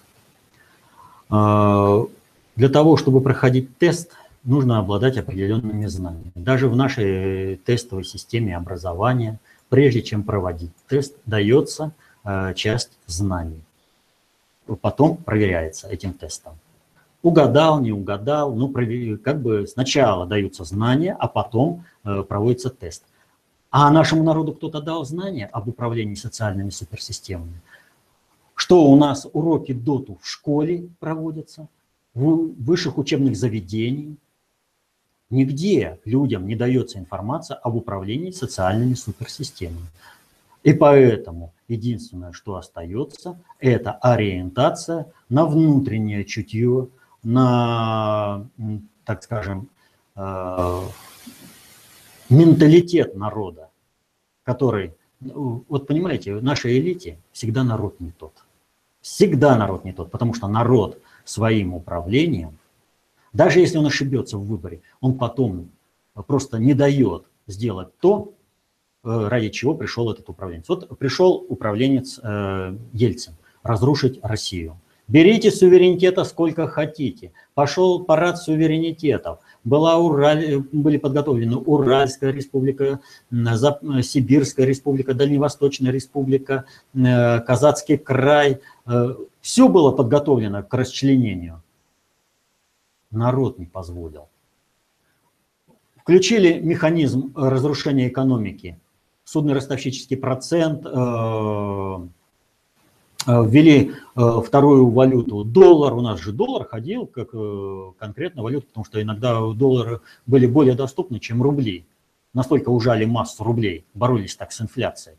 [1.29, 2.05] А,
[2.55, 4.11] для того, чтобы проходить тест,
[4.43, 6.31] нужно обладать определенными знаниями.
[6.35, 9.39] Даже в нашей тестовой системе образования,
[9.69, 11.91] прежде чем проводить тест, дается
[12.23, 13.61] а, часть знаний.
[14.81, 16.53] Потом проверяется этим тестом.
[17.23, 18.73] Угадал, не угадал, ну,
[19.17, 23.03] как бы сначала даются знания, а потом а, проводится тест.
[23.69, 27.61] А нашему народу кто-то дал знания об управлении социальными суперсистемами–
[28.57, 31.67] что у нас уроки доту в школе проводятся,
[32.15, 34.17] в высших учебных заведениях.
[35.29, 39.85] Нигде людям не дается информация об управлении социальными суперсистемами.
[40.63, 46.89] И поэтому единственное, что остается, это ориентация на внутреннее чутье,
[47.21, 48.47] на,
[49.05, 49.69] так скажем,
[50.15, 50.81] э,
[52.29, 53.69] менталитет народа,
[54.43, 58.33] который, ну, вот понимаете, в нашей элите всегда народ не тот.
[59.07, 62.57] Всегда народ не тот, потому что народ своим управлением,
[63.31, 65.69] даже если он ошибется в выборе, он потом
[66.27, 68.33] просто не дает сделать то,
[69.05, 70.67] э, ради чего пришел этот управленец.
[70.67, 74.77] Вот пришел управленец э, Ельцин разрушить Россию.
[75.07, 77.31] Берите суверенитета сколько хотите.
[77.53, 79.39] Пошел парад суверенитетов.
[79.67, 86.63] Была Ураль, были подготовлены Уральская республика, Сибирская республика, Дальневосточная республика,
[86.93, 88.61] э, Казацкий край.
[88.85, 91.61] Э, Все было подготовлено к расчленению.
[93.11, 94.29] Народ не позволил.
[95.97, 98.79] Включили механизм разрушения экономики.
[99.25, 102.07] Судный ростовщический процент, э, Э,
[103.27, 108.85] ввели э, вторую валюту доллар, у нас же доллар ходил как э, конкретно валюта, потому
[108.85, 111.85] что иногда доллары были более доступны, чем рубли.
[112.33, 115.17] Настолько ужали массу рублей, боролись так с инфляцией.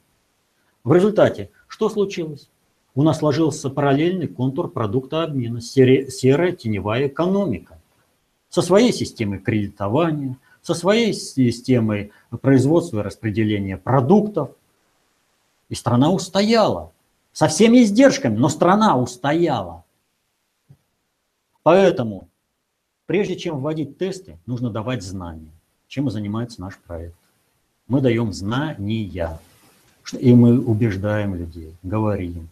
[0.85, 2.48] В результате что случилось?
[2.94, 7.78] У нас сложился параллельный контур продукта обмена, серая теневая экономика.
[8.48, 14.51] Со своей системой кредитования, со своей системой производства и распределения продуктов.
[15.68, 16.93] И страна устояла
[17.39, 19.85] со всеми издержками, но страна устояла.
[21.62, 22.28] Поэтому,
[23.06, 25.52] прежде чем вводить тесты, нужно давать знания.
[25.86, 27.15] Чем и занимается наш проект.
[27.86, 29.39] Мы даем знания.
[30.19, 32.48] И мы убеждаем людей, говорим,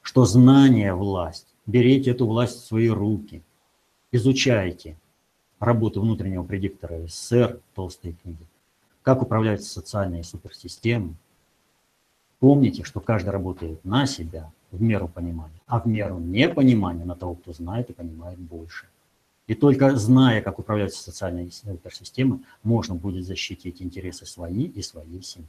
[0.00, 1.48] что знание– власть.
[1.66, 3.42] Берите эту власть в свои руки.
[4.12, 4.96] Изучайте
[5.58, 8.46] работу внутреннего предиктора СССР, толстые книги.
[9.02, 11.16] Как управляются социальные суперсистемы,
[12.40, 17.34] Помните, что каждый работает на себя в меру понимания, а в меру непонимания на того,
[17.34, 18.86] кто знает и понимает больше.
[19.48, 25.48] И только зная, как управляются социальные системы, можно будет защитить интересы свои и своей семьи.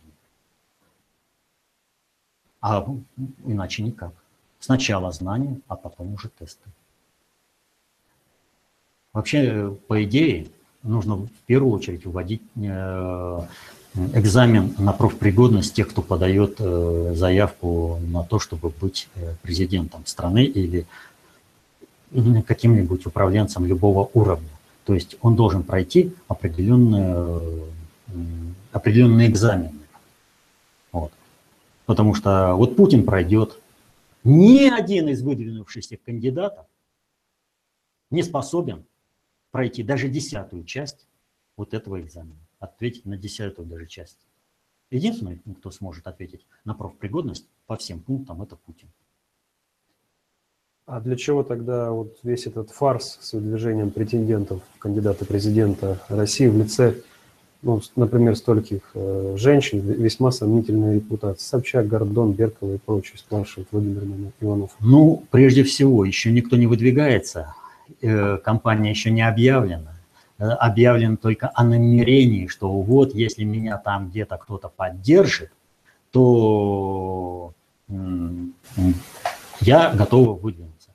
[2.62, 2.86] А
[3.46, 4.14] иначе никак.
[4.60, 6.70] Сначала знания, а потом уже тесты.
[9.14, 10.48] Вообще, по идее,
[10.84, 13.40] нужно в первую очередь вводить э,
[13.96, 20.44] экзамен на профпригодность тех, кто подает э, заявку на то, чтобы быть э, президентом страны
[20.46, 20.86] или
[22.48, 24.50] каким-нибудь управленцем любого уровня.
[24.86, 27.40] То есть он должен пройти определенные,
[28.72, 29.80] определенные экзамены.
[30.92, 31.12] Вот.
[31.86, 33.60] Потому что вот Путин пройдет,
[34.24, 36.66] ни один из выдвинувшихся кандидатов
[38.10, 38.86] не способен
[39.52, 41.06] пройти даже десятую часть
[41.56, 44.18] вот этого экзамена ответить на десятую даже часть.
[44.92, 48.90] Единственный, кто сможет ответить на профпригодность по всем пунктам, это Путин.
[50.90, 56.48] А для чего тогда вот весь этот фарс с выдвижением претендентов в кандидаты президента России
[56.48, 56.96] в лице,
[57.62, 61.44] ну, например, стольких э, женщин, весьма сомнительной репутации?
[61.44, 64.72] Собчак, Гордон, Беркова и прочие, спрашивает Владимир Иванов.
[64.80, 67.54] Ну, прежде всего, еще никто не выдвигается,
[68.02, 69.99] э, компания еще не объявлена.
[70.40, 75.52] Э, объявлено только о намерении, что вот если меня там где-то кто-то поддержит,
[76.12, 77.54] то
[79.60, 80.92] я готова выдвинуться.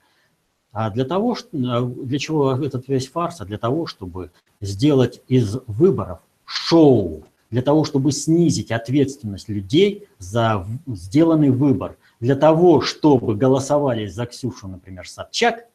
[0.72, 3.42] А для того, э, для чего этот весь фарс?
[3.42, 4.30] А для того, чтобы
[4.62, 12.80] сделать из выборов шоу, для того, чтобы снизить ответственность людей за сделанный выбор, для того,
[12.80, 15.66] чтобы голосовали за Ксюшу, например, Собчак,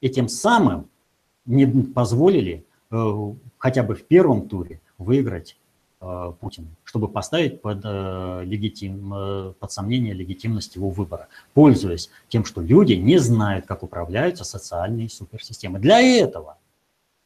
[0.00, 0.88] и тем самым
[1.44, 5.56] не позволили хотя бы в первом туре выиграть
[6.00, 12.60] э, Путина, чтобы поставить под, э, легитим, под сомнение легитимность его выбора, пользуясь тем, что
[12.60, 15.78] люди не знают, как управляются социальные суперсистемы.
[15.78, 16.58] Для этого,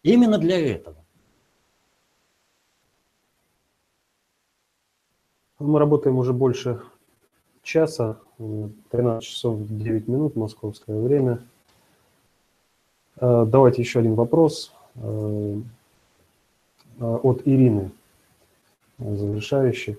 [0.03, 0.97] именно для этого.
[5.59, 6.83] Мы работаем уже больше
[7.63, 11.39] часа, 13 часов 9 минут московское время.
[13.17, 14.75] Давайте еще один вопрос.
[14.97, 15.57] Э,
[17.01, 17.91] от Ирины,
[18.99, 19.99] завершающий.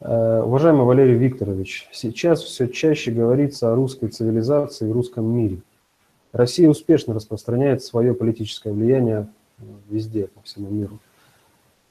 [0.00, 5.58] Э, уважаемый Валерий Викторович, сейчас все чаще говорится о русской цивилизации и русском мире.
[6.32, 9.28] Россия успешно распространяет свое политическое влияние
[9.90, 10.98] везде, по всему миру.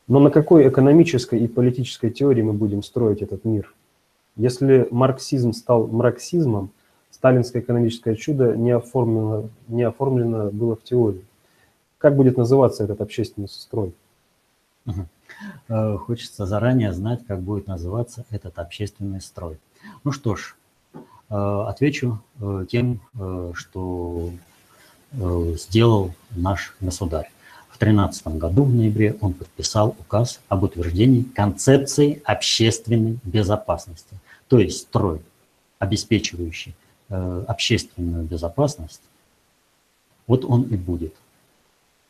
[0.08, 3.74] Но на какой экономической и политической теории мы будем строить этот мир?
[4.36, 6.72] Если марксизм стал марксизмом,
[7.12, 11.24] сталинское экономическое чудо не оформлено, не оформлено было в теории
[12.02, 13.94] как будет называться этот общественный строй?
[15.68, 19.60] Э, хочется заранее знать, как будет называться этот общественный строй.
[20.04, 20.56] Ну что ж,
[20.94, 21.00] э,
[21.30, 23.02] отвечу э, тем,
[23.54, 24.32] что
[25.14, 27.30] сделал наш государь.
[27.70, 34.16] В 2013 году, в ноябре, он подписал указ об утверждении концепции общественной безопасности.
[34.48, 35.22] То есть строй,
[35.80, 36.76] обеспечивающий
[37.10, 39.02] общественную безопасность,
[40.28, 41.14] вот он и будет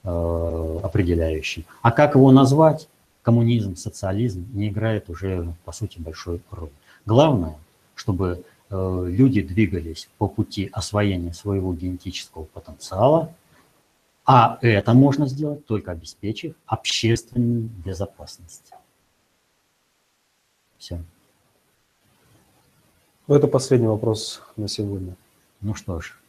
[0.04, 1.64] определяющим.
[1.82, 2.88] А как его назвать?
[3.22, 6.72] коммунизм, социализм не играет уже, по сути, большой роли.
[7.06, 7.58] Главное,
[7.96, 13.34] чтобы э, люди двигались по пути освоения своего генетического потенциала,
[14.26, 18.72] а это можно сделать только обеспечив общественную безопасность.
[20.78, 21.02] Все.
[23.28, 25.16] Это последний вопрос на сегодня.
[25.62, 26.20] Ну что ж,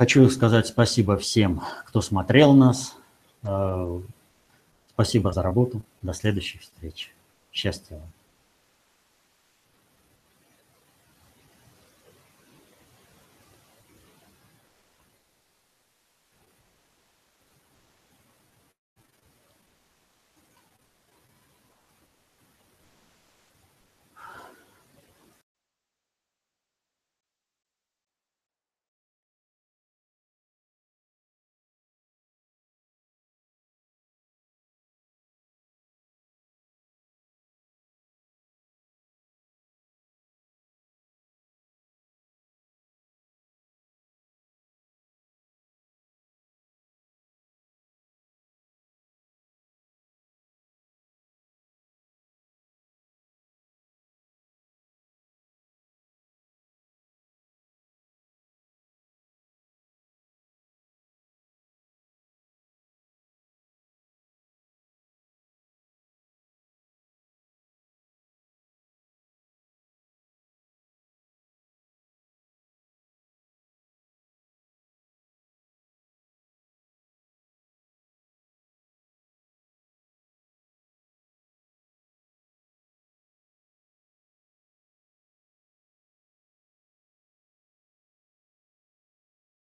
[0.00, 2.96] хочу сказать спасибо всем, кто смотрел нас.
[3.42, 4.00] Э,
[4.94, 5.82] Спасибо за работу.
[6.00, 7.12] До следующих встреч.
[7.52, 8.19] Счастья вам.